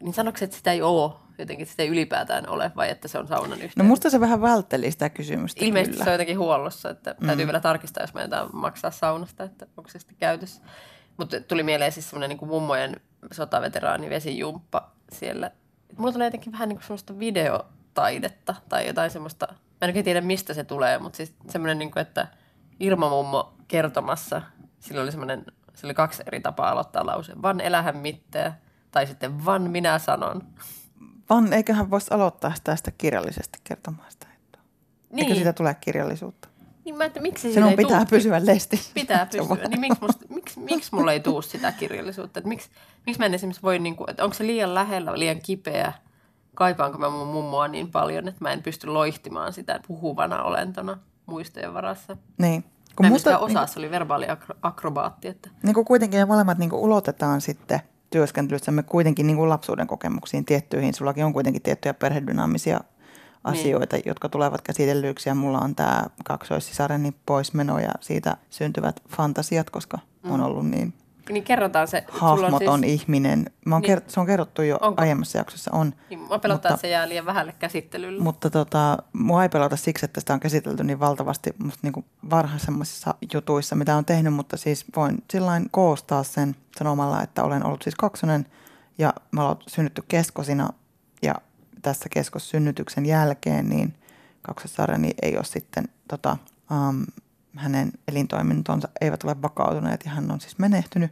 [0.00, 3.28] niin sanoksi, että sitä ei ole jotenkin, sitä ei ylipäätään ole, vai että se on
[3.28, 3.82] saunan yhteydessä?
[3.82, 6.04] No musta se vähän vältteli sitä kysymystä Ilmeisesti kyllä.
[6.04, 7.26] se on jotenkin huollossa, että mm.
[7.26, 10.62] täytyy vielä tarkistaa, jos meidän maksaa saunasta, että onko se sitten käytössä.
[11.16, 13.00] Mutta tuli mieleen siis semmoinen niin mummojen
[13.32, 15.50] sotaveteraani vesijumppa siellä.
[15.96, 20.20] Mulla tulee jotenkin vähän niin kuin semmoista videotaidetta tai jotain semmoista, mä en oikein tiedä
[20.20, 22.26] mistä se tulee, mutta siis semmoinen, niin kuin, että
[22.80, 24.42] Irma mummo kertomassa,
[24.80, 27.32] sillä oli semmoinen, sillä oli kaksi eri tapaa aloittaa lause.
[27.42, 28.60] Van elähän mitään
[28.90, 30.42] tai sitten van minä sanon.
[31.30, 34.26] Vaan eiköhän voisi aloittaa sitä, sitä kirjallisesti kertomaan sitä.
[34.36, 34.58] Että.
[35.10, 35.24] Niin.
[35.24, 36.48] Eikö siitä tule kirjallisuutta?
[36.84, 38.90] Niin mä että miksi Sinun ei pitää tuu- pysyä lestissä.
[38.94, 39.68] Pitää pysyä.
[39.68, 42.38] Niin miksi, musta, miksi, miksi mulla ei tuu sitä kirjallisuutta?
[42.38, 42.70] Että miksi,
[43.06, 45.92] miksi mä en esimerkiksi voi, niin kuin, että onko se liian lähellä, liian kipeä?
[46.54, 51.74] Kaipaanko mä mun mummoa niin paljon, että mä en pysty loihtimaan sitä puhuvana olentona muistojen
[51.74, 52.16] varassa?
[52.38, 52.62] Niin.
[52.96, 55.28] Kun mä en musta, osaa, se oli verbaali akro- akrobaatti.
[55.28, 59.86] Että, niin kuin kuitenkin me molemmat niin kuin ulotetaan sitten työskentelyssämme kuitenkin niin kuin lapsuuden
[59.86, 60.94] kokemuksiin tiettyihin.
[60.94, 62.80] Sullakin on kuitenkin tiettyjä perhedynaamisia
[63.44, 64.04] asioita, niin.
[64.06, 65.28] jotka tulevat käsitellyiksi.
[65.28, 70.30] Ja mulla on tämä kaksoissisareni poismeno ja siitä syntyvät fantasiat, koska mm.
[70.30, 70.94] on ollut niin
[71.30, 72.04] niin kerrotaan se.
[72.12, 73.50] sulla hahmoton on siis, ihminen.
[73.66, 73.98] Mä oon Niin.
[73.98, 75.02] kert- se on kerrottu jo Onko?
[75.02, 75.92] aiemmassa jaksossa, on.
[76.10, 78.22] Niin, mä pelottaa, että se jää liian vähälle käsittelylle.
[78.22, 83.14] Mutta tota, mua ei pelota siksi, että sitä on käsitelty niin valtavasti musta niin varhaisemmissa
[83.34, 87.94] jutuissa, mitä on tehnyt, mutta siis voin sillain koostaa sen sanomalla, että olen ollut siis
[87.94, 88.46] kaksonen
[88.98, 90.68] ja mä olen synnytty keskosina
[91.22, 91.34] ja
[91.82, 93.94] tässä keskossynnytyksen jälkeen, niin
[94.42, 96.36] kaksosarjani ei ole sitten tota,
[96.88, 97.06] um,
[97.58, 101.10] hänen elintoimintonsa eivät ole vakautuneet ja hän on siis menehtynyt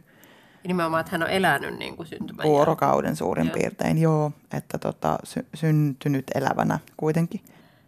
[0.63, 3.53] Ja nimenomaan, että hän on elänyt niin kuin syntymän vuorokauden suurin Joo.
[3.53, 7.41] piirtein, joo, että tota, sy- syntynyt elävänä kuitenkin.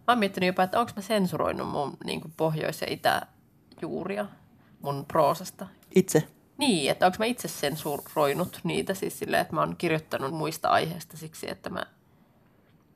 [0.07, 4.25] Mä oon miettinyt jopa, että onko mä sensuroinut mun niin kuin pohjois- ja itäjuuria
[4.81, 5.67] mun proosasta.
[5.95, 10.69] Itse Niin, että onko mä itse sensuroinut niitä siis silleen, että mä oon kirjoittanut muista
[10.69, 11.85] aiheista siksi, että mä...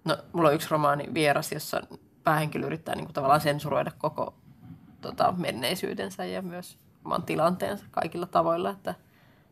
[0.05, 1.81] No, mulla on yksi romaani Vieras, jossa
[2.23, 4.33] päähenkilö yrittää niin kuin tavallaan sensuroida koko
[5.01, 8.91] tota, menneisyytensä ja myös oman tilanteensa kaikilla tavoilla, että,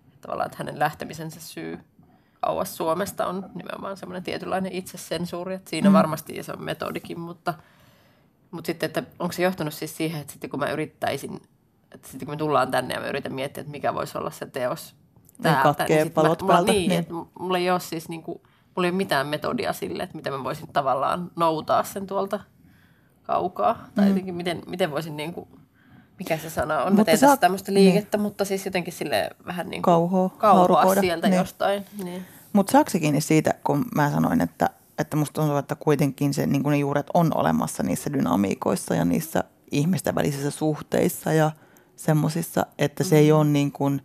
[0.07, 1.79] että tavallaan että hänen lähtemisensä syy
[2.41, 5.93] kauas Suomesta on nimenomaan semmoinen tietynlainen itsesensuuri, että siinä mm.
[5.93, 7.53] varmasti ja se on metodikin, mutta,
[8.51, 11.41] mutta sitten, että onko se johtanut siis siihen, että sitten kun mä yrittäisin,
[11.91, 14.45] että sitten kun me tullaan tänne ja mä yritän miettiä, että mikä voisi olla se
[14.45, 14.95] teos
[15.41, 16.99] täältä, katkee sit palot mä, mulla, päältä, niin, niin.
[16.99, 18.41] että mulla ei ole siis niin kuin,
[18.75, 22.39] mulla ei ole mitään metodia sille, että miten mä voisin tavallaan noutaa sen tuolta
[23.29, 23.87] kaukaa.
[23.95, 24.09] Tai Mm.
[24.09, 25.47] jotenkin miten, miten voisin niin kuin,
[26.19, 26.83] mikä se sana on.
[26.83, 30.29] Mä Mutta teen sä- tässä tämmöistä liikettä, mutta siis jotenkin sille vähän niin kuin Kauhoa,
[30.37, 31.37] kauhoa sieltä niin.
[31.37, 31.85] jostain.
[32.03, 32.25] Niin.
[32.53, 36.63] Mutta saako kiinni siitä, kun mä sanoin, että, että musta tuntuu, että kuitenkin se, niin
[36.63, 41.51] ne juuret on olemassa niissä dynamiikoissa ja niissä ihmisten välisissä suhteissa ja
[41.95, 44.01] semmoisissa, että se ei ole niin kuin,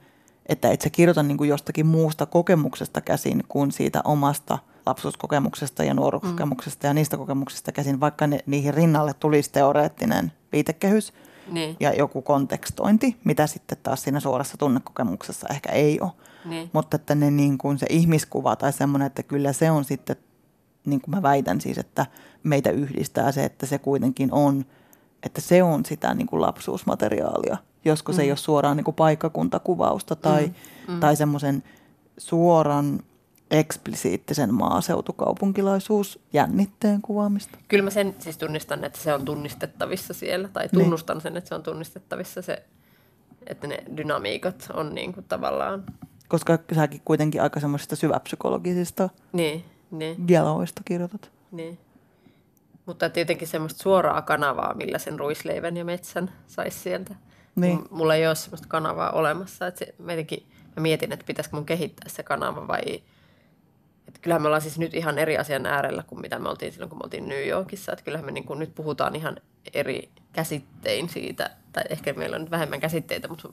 [0.46, 5.94] että et sä kirjoita niin kuin jostakin muusta kokemuksesta käsin kuin siitä omasta lapsuuskokemuksesta ja
[5.94, 11.12] nuoruuskokemuksesta ja niistä kokemuksista käsin, vaikka ne, niihin rinnalle tulisi teoreettinen viitekehys
[11.50, 11.76] Niin.
[11.80, 16.10] ja joku kontekstointi, mitä sitten taas siinä suorassa tunnekokemuksessa ehkä ei ole.
[16.44, 16.70] Niin.
[16.72, 20.16] Mutta että ne niin kuin se ihmiskuva tai semmoinen, että kyllä se on sitten,
[20.86, 22.06] niin kuin mä väitän siis, että
[22.42, 24.64] meitä yhdistää se, että se kuitenkin on,
[25.22, 28.20] että se on sitä niin kuin lapsuusmateriaalia, joskus mm.
[28.20, 30.94] ei ole suoraan niin kuin paikkakuntakuvausta tai, mm.
[30.94, 31.00] Mm.
[31.00, 31.62] tai semmoisen
[32.18, 33.00] suoran
[33.50, 37.58] eksplisiittisen maaseutukaupunkilaisuus jännitteen kuvaamista.
[37.68, 40.82] Kyllä mä sen siis tunnistan, että se on tunnistettavissa siellä, tai Niin.
[40.82, 42.62] tunnustan sen, että se on tunnistettavissa se,
[43.46, 45.84] että ne dynamiikat on niin kuin tavallaan,
[46.28, 51.30] Koska säkin kuitenkin aika semmoisista syväpsykologisista niin, niin, jaloista kirjoitat.
[51.52, 51.78] niin.
[52.86, 57.14] Mutta että jotenkin semmoista suoraa kanavaa, millä sen ruisleivän ja metsän saisi sieltä.
[57.56, 57.78] Niin.
[57.78, 61.56] M- Mulla ei ole semmoista kanavaa olemassa, että se, mä, jotenkin, mä mietin, että pitäisikö
[61.56, 63.02] mun kehittää se kanava vai...
[64.14, 66.88] Että kyllähän me ollaan siis nyt ihan eri asian äärellä kuin mitä me oltiin silloin,
[66.90, 67.92] kun me oltiin New Yorkissa.
[67.92, 69.36] Että kyllähän me niin kuin nyt puhutaan ihan
[69.74, 73.48] eri käsittein siitä, tai ehkä meillä on nyt vähemmän käsitteitä, mutta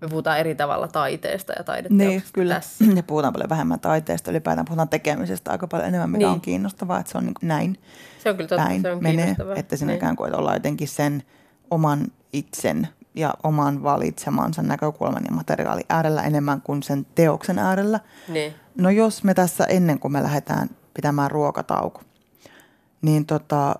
[0.00, 2.54] me puhutaan eri tavalla taiteesta ja taideteoksesta Niin, kyllä.
[2.54, 2.84] tässä.
[2.96, 6.32] Ja puhutaan paljon vähemmän taiteesta, ylipäätään puhutaan tekemisestä aika paljon enemmän, mikä Niin.
[6.32, 7.78] on kiinnostavaa, että se on niin näin
[8.22, 9.54] Se on kyllä totta, päin se on menee, kiinnostavaa.
[9.54, 9.96] että siinä Niin.
[9.98, 11.22] ikään kuin ollaan jotenkin sen
[11.70, 18.00] oman itsen ja oman valitsemansa näkökulman ja materiaalin äärellä enemmän kuin sen teoksen äärellä.
[18.28, 18.54] Niin.
[18.74, 22.02] No jos me tässä ennen kuin me lähdetään pitämään ruokatauko,
[23.02, 23.74] niin tota,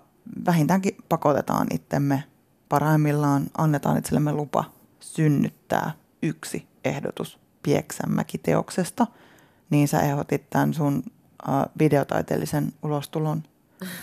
[0.47, 2.25] vähintäänkin pakotetaan itsemme,
[2.69, 4.65] parhaimmillaan annetaan itsellemme lupa
[5.01, 5.91] synnyttää
[6.23, 9.07] yksi ehdotus Pieksämäki-teoksesta,
[9.71, 11.03] niin sä ehdotit tämän sun
[11.49, 13.43] äh, videotaiteellisen ulostulon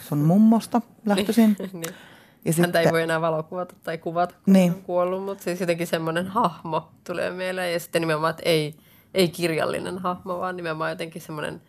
[0.08, 1.56] sun mummosta lähtöisin.
[1.74, 1.96] niin.
[2.46, 4.72] Ja Häntä ei voi enää valokuvata tai kuvata, kun Niin.
[4.74, 7.74] on kuollut, mutta siis jotenkin semmoinen hahmo tulee mieleen.
[7.74, 8.76] Ja sitten nimenomaan, että ei,
[9.14, 11.62] ei kirjallinen hahmo, vaan nimenomaan jotenkin semmoinen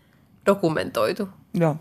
[0.47, 1.29] dokumentoitu.
[1.55, 1.77] Joo.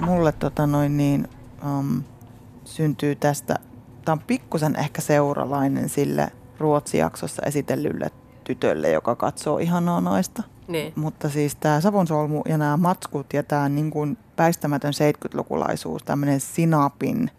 [0.00, 1.28] Mulle tota noin niin,
[1.78, 2.02] um,
[2.68, 3.56] syntyy tästä,
[4.04, 6.28] tämä on pikkusen ehkä seuralainen sille
[6.58, 8.10] Ruotsi-jaksossa esitellylle
[8.44, 10.42] tytölle, joka katsoo ihanaa naista.
[10.68, 10.92] Niin.
[10.96, 17.30] Mutta siis tämä savonsolmu ja nämä matskut ja tämä niin kuin väistämätön 70-lukulaisuus, tämmöinen sinapin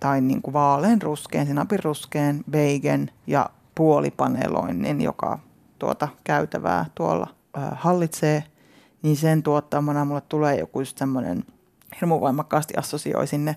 [0.00, 5.38] tai niin kuin vaalean ruskeen, sinapin ruskeen, beigen ja puolipaneloinnin, joka
[5.78, 7.26] tuota käytävää tuolla
[7.56, 8.44] ö, hallitsee,
[9.02, 11.44] niin sen tuottamana mulle tulee joku just semmoinen
[12.00, 13.56] hirmu voimakkaasti assosioi sinne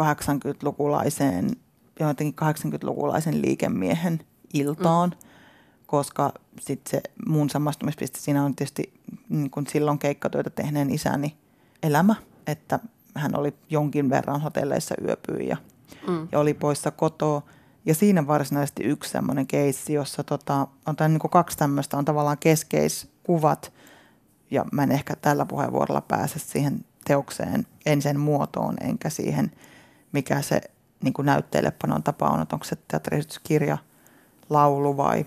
[0.00, 1.56] 80-lukulaiseen,
[2.00, 4.20] jotenkin 80-lukulaisen liikemiehen
[4.54, 5.28] iltaan, mm.
[5.86, 8.92] koska sitten se mun samastumispiste siinä on tietysti
[9.28, 11.36] niin kun silloin keikkatyötä tehneen isäni
[11.82, 12.14] elämä,
[12.46, 12.78] että
[13.14, 15.56] hän oli jonkin verran hotelleissa yöpyi ja,
[16.08, 16.28] mm.
[16.32, 17.42] ja oli poissa kotoa.
[17.86, 22.04] Ja siinä varsinaisesti yksi semmoinen keissi, jossa tota, on tämän, niin kuin kaksi tämmöistä, on
[22.04, 23.72] tavallaan keskeiskuvat,
[24.50, 29.52] ja mä en ehkä tällä puheenvuorolla pääse siihen teokseen, en sen muotoon, enkä siihen,
[30.12, 30.60] mikä se
[31.02, 33.78] niin kuin näytteilepanon tapa on, että onko se teatterisytyskirja,
[34.50, 35.26] laulu vai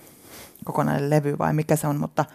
[0.66, 2.26] kokonainen levy vai mikä se on, mutta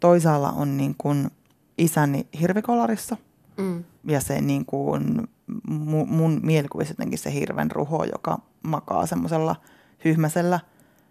[0.00, 1.30] toisaalla on niin kuin
[1.78, 3.16] isäni hirvikolarissa
[3.56, 3.84] Mm.
[4.04, 5.28] Ja se niin kuin,
[5.68, 9.56] mun, mun mielikuvissa jotenkin se hirven ruho, joka makaa semmoisella
[10.04, 10.60] hyhmäsellä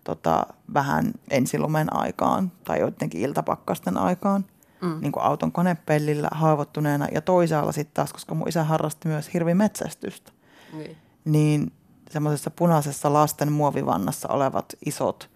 [0.04, 4.46] tota, vähän ensilumen aikaan tai joidenkin iltapakkasten aikaan.
[4.82, 5.02] Mm.
[5.02, 10.32] Niin kuin auton konepellillä haavoittuneena ja toisaalla sitten taas, koska mun isä harrasti myös hirvimetsästystä,
[10.74, 10.98] Niin.
[11.26, 11.72] niin
[12.10, 15.30] semmoisessa punaisessa lasten muovivannassa olevat isot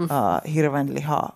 [0.00, 1.28] äh, hirvenliha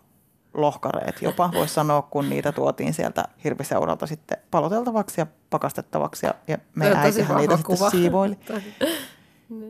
[0.54, 6.58] lohkareet jopa, voisi sanoa, kun niitä tuotiin sieltä hirviseuralta sitten paloteltavaksi ja pakastettavaksi ja, ja
[6.74, 7.90] meidän äitihän niitä vahva sitten kuva.
[7.90, 8.38] siivoili.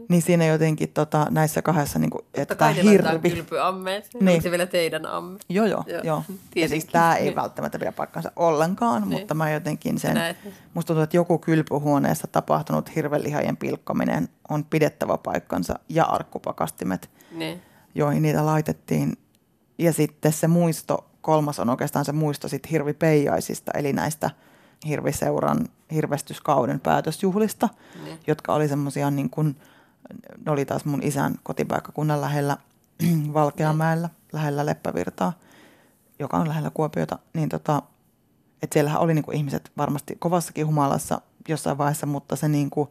[0.09, 4.09] Niin siinä jotenkin tota, näissä kahdessa, niin kuin, että tämä hirvi, kylpyammeet.
[4.15, 4.25] Niin.
[4.25, 4.43] Niin.
[4.43, 5.39] se vielä teidän amme?
[5.49, 6.23] Joo, joo, Joo.
[6.57, 7.37] Ja siis tämä ei Niin.
[7.37, 9.19] välttämättä pidä paikkansa ollenkaan, Niin.
[9.21, 10.37] mutta mä jotenkin sen, näet
[10.75, 17.63] musta tuntuu, että joku kylpyhuoneessa tapahtunut hirvelihajien pilkkominen on pidettävä paikkansa ja arkkupakastimet, Niin.
[17.95, 19.17] joihin niitä laitettiin.
[19.79, 24.31] Ja sitten se muisto, kolmas on oikeastaan se muisto sit hirvipeijaisista, eli näistä
[24.87, 27.69] hirviseuran hirvestyskauden päätösjuhlista,
[28.05, 28.19] Niin.
[28.27, 29.57] jotka oli semmoisia niin kuin,
[30.47, 32.57] ne oli taas mun isän kotipaikkakunnan lähellä
[33.35, 35.33] Valkeamäellä, lähellä Leppävirtaa,
[36.19, 37.83] joka on lähellä Kuopiota, niin tota,
[38.63, 42.91] että siellähän oli niinku ihmiset varmasti kovassakin humalassa jossain vaiheessa, mutta se niinku,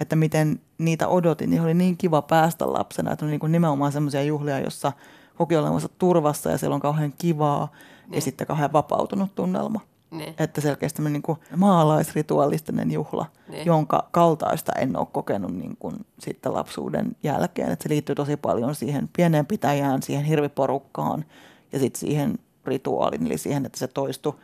[0.00, 4.22] että miten niitä odotin, niin oli niin kiva päästä lapsena, että on niinku nimenomaan semmoisia
[4.22, 4.92] juhlia, jossa
[5.36, 7.72] koki olevansa turvassa ja siellä on kauhean kivaa
[8.10, 9.80] ja sitten kauhean vapautunut tunnelma.
[10.12, 10.34] Niin.
[10.38, 13.66] Että selkeästi niin kuin maalaisritualistinen juhla, Niin.
[13.66, 17.72] jonka kaltaista en ole kokenut niin kuin sitten lapsuuden jälkeen.
[17.72, 21.24] Että se liittyy tosi paljon siihen pieneen pitäjään, siihen hirviporukkaan
[21.72, 24.34] ja sitten siihen rituaalin, eli siihen, että se toistui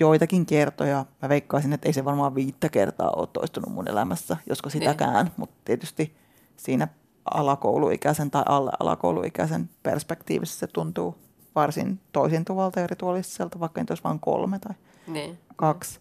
[0.00, 1.04] joitakin kertoja.
[1.22, 5.56] Mä veikkaisin, että ei se varmaan viittä kertaa ole toistunut mun elämässä, josko sitäkään, mutta
[5.64, 6.16] tietysti
[6.56, 6.88] siinä
[7.34, 11.14] alakouluikäisen tai alle alakouluikäisen perspektiivissä se tuntuu
[11.54, 14.74] varsin toisintuvalta ja rituaaliselta, vaikka nyt olisi vain kolme tai
[15.06, 15.38] Niin.
[15.56, 16.00] kaksi.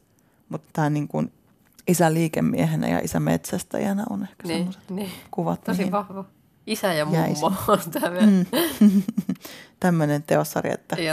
[0.50, 1.32] Mutta tämä niin kuin
[1.88, 4.58] isä liikemiehenä ja isä metsästäjänä on ehkä Niin.
[4.58, 5.12] semmoiset niin.
[5.32, 5.64] kuvat.
[5.64, 6.26] Tosi mihin- vahva.
[6.68, 8.20] Isä ja mummo on tämä.
[8.22, 8.46] Mm.
[9.80, 11.08] Tämmöinen teossari, että Ei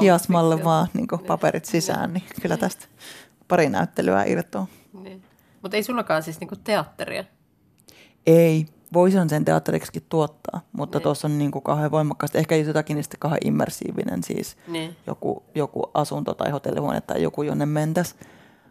[0.00, 2.86] kiasmalle vaan niin kuin paperit sisään, niin kyllä tästä
[3.48, 4.66] pari näyttelyä irtoaa.
[4.92, 5.22] Niin.
[5.62, 7.24] Mutta ei sullakaan siis niinku teatteria.
[8.26, 11.02] Ei, voisin sen teatteriksikin tuottaa, mutta Niin.
[11.02, 14.96] tuossa on niin kuin kauhean voimakkaasti, ehkä jotakin niistä kauhean immersiivinen siis Niin.
[15.06, 18.14] joku, joku asunto tai hotellihuone tai joku, jonne mentäs.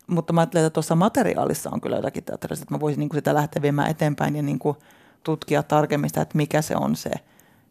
[0.07, 3.17] Mutta mä ajattelen, että tuossa materiaalissa on kyllä jotakin teatterista, että mä voisin niin kuin
[3.17, 4.77] sitä lähteä viemään eteenpäin ja niin kuin
[5.23, 7.11] tutkia tarkemmin sitä, että mikä se on se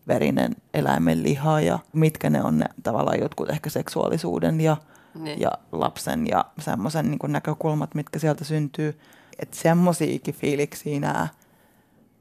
[0.08, 4.76] verinen eläimen liha ja mitkä ne on ne tavallaan jotkut ehkä seksuaalisuuden ja,
[5.14, 5.40] Niin.
[5.40, 9.00] ja lapsen ja semmoisen niin näkökulmat, mitkä sieltä syntyy.
[9.38, 11.28] Että semmoisiakin fiiliksiä nämä,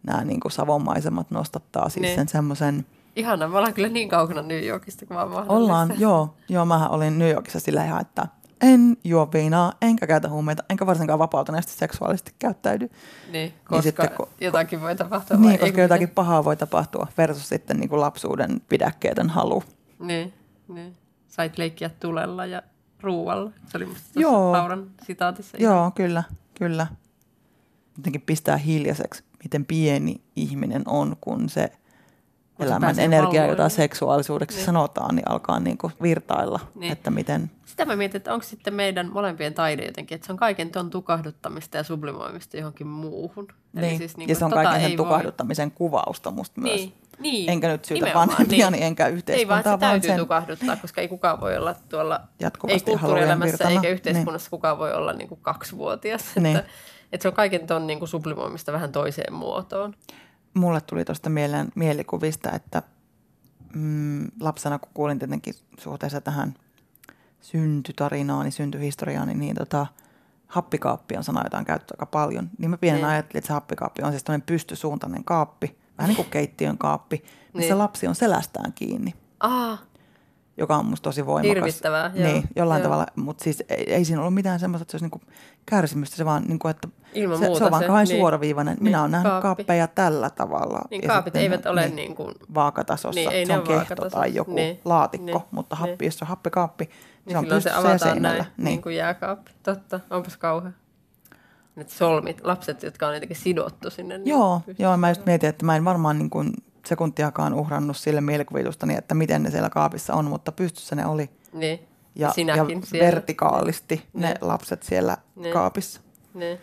[0.04, 2.16] nämä niin kuin savonmaisemat nostattaa siis Niin.
[2.16, 2.86] sen semmoisen–
[3.16, 5.54] Ihana, me ollaan kyllä niin kaukana New Yorkista kuin vaan mahdollista.
[5.54, 6.36] Ollaan, joo.
[6.50, 8.28] Joo, mähän olin New Yorkissa sillä ihan, että
[8.62, 12.90] en juo viinaa, enkä käytä huumeita, enkä varsinkaan vapautuneesti seksuaalisesti käyttäydy.
[13.32, 15.38] Niin, koska sitten kun- jotakin voi tapahtua.
[15.38, 19.64] Niin, koska kun jotakin pahaa voi tapahtua versus sitten niin kuin lapsuuden pidäkkeetön halu.
[20.00, 20.34] Niin,
[20.68, 20.98] niin.
[21.28, 22.62] Sait leikkiä tulella ja
[23.02, 23.52] ruualla.
[23.68, 24.52] Se oli musta Joo.
[24.52, 25.58] Lauran sitaatissa.
[25.58, 26.24] ihan- Joo, kyllä,
[26.54, 26.88] kyllä.
[27.98, 31.72] Jotenkin pistää hiljaiseksi, miten pieni ihminen on, kun se
[32.56, 33.50] Kun elämän energia, valloilleen.
[33.50, 34.66] jota seksuaalisuudeksi Niin.
[34.66, 36.92] sanotaan, niin alkaa niin kuin virtailla, Niin.
[36.92, 37.52] että miten...
[37.66, 40.90] Sitä mä mietin, että onko sitten meidän molempien taide jotenkin, että se on kaiken ton
[40.90, 43.48] tukahduttamista ja sublimoimista johonkin muuhun.
[43.74, 43.98] Niin.
[43.98, 46.76] siis ja se on tota kaiken sen ei voi- tukahduttamisen kuvausta musta myös.
[46.76, 47.50] Niin, niin.
[47.50, 51.02] Enkä nyt syytä nimenomaan, vanhempiani, enkä Ei vaan, yhteiskuntaa, se vaan täytyy sen- tukahduttaa, koska
[51.02, 55.28] ei kukaan voi olla tuolla, ei Jatkuvasti kulttuurielämässä halujen eikä yhteiskunnassa kukaan voi olla niin
[55.28, 56.24] kuin kaksivuotias.
[56.40, 56.58] Niin.
[56.58, 56.70] Että,
[57.14, 59.96] että se on kaiken ton niin kuin sublimoimista vähän toiseen muotoon.
[60.54, 62.84] mulle tuli tuosta mieleen mielikuvista, että
[63.76, 66.54] mm, lapsena kun kuulin tietenkin suhteessa tähän
[67.42, 69.88] syntytarinaani, syntyhistoriaani, niin tota,
[70.48, 72.50] happikaappi on sana, jota on käytetty aika paljon.
[72.58, 73.10] Niin mä pienen Niin.
[73.12, 77.74] ajattelin, että se happikaappi on siis tämmöinen pystysuuntainen kaappi, vähän niin kuin keittiön kaappi, missä
[77.74, 77.78] Niin.
[77.78, 79.84] lapsi on selästään kiinni, Ah,
[80.58, 81.56] joka on musta tosi voimakas.
[81.56, 82.84] Hirvittävää, joo, Niin, jollain joo.
[82.90, 85.22] tavalla, mutta siis ei, ei siinä ollut mitään semmoista, että se olisi niinku
[85.66, 88.20] kärsimystä, se vaan niinku, että Ilman se, muuta se on vaan se, kauhean niin.
[88.20, 88.78] suoraviivainen.
[88.80, 89.42] Minä Niin, olen nähnyt kaappi.
[89.48, 90.80] kaappeja tällä tavalla.
[90.90, 93.20] niin Ja kaapit sitten eivät ne- ole niin niin kuin, vaakatasossa.
[93.22, 96.06] Niin, ei se on kehto tai joku Niin, laatikko, niin, mutta happi, niin.
[96.08, 96.94] jos se on happikaappi, niin,
[97.26, 98.38] niin se on se pystyssä ja avataan seinällä.
[98.44, 98.82] näin, niin.
[98.82, 99.52] kuin jääkaappi.
[99.64, 100.72] Totta, onpas kauhea.
[101.76, 104.18] Ne solmit, lapset, jotka on jotenkin sidottu sinne.
[104.18, 106.54] niin Joo, joo, mä just mietin, että mä en varmaan niin kuin
[106.86, 111.30] sekuntiakaan uhrannut sille mielikuvitustani, että miten ne siellä kaapissa on, mutta pystyssä ne oli.
[111.54, 111.88] Niin.
[112.16, 113.06] Ja, ja sinäkin siellä.
[113.06, 114.38] vertikaalisti ne Niin.
[114.42, 115.54] lapset siellä Niin.
[115.54, 116.02] kaapissa.
[116.34, 116.60] Niin.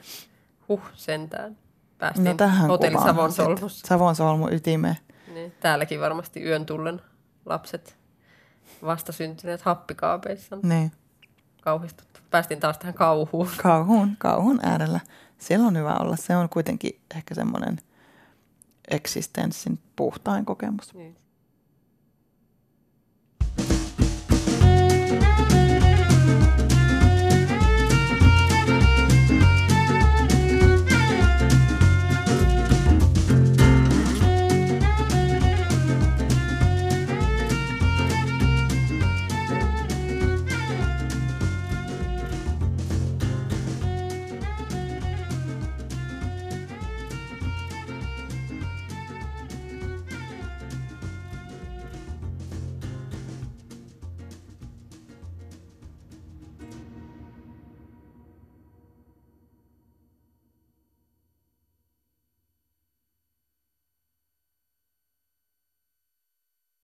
[0.68, 1.56] Huh, sentään.
[1.98, 3.32] Päästiin No tähän hotelli Savon.
[3.68, 4.96] Savon solmu ytimeen.
[5.34, 5.52] Niin.
[5.60, 7.00] Täälläkin varmasti yön tullen
[7.46, 7.96] lapset
[8.82, 10.58] vastasyntyneet happikaapeissa.
[10.62, 10.92] Niin.
[11.60, 12.20] kauhistuttu.
[12.30, 13.48] Päästiin taas tähän kauhuun.
[13.62, 15.00] Kauhun, kauhun äärellä.
[15.38, 16.16] Siellä on hyvä olla.
[16.16, 17.78] Se on kuitenkin ehkä semmoinen
[18.90, 20.94] eksistenssin puhtain kokemus.
[20.94, 21.16] Niin.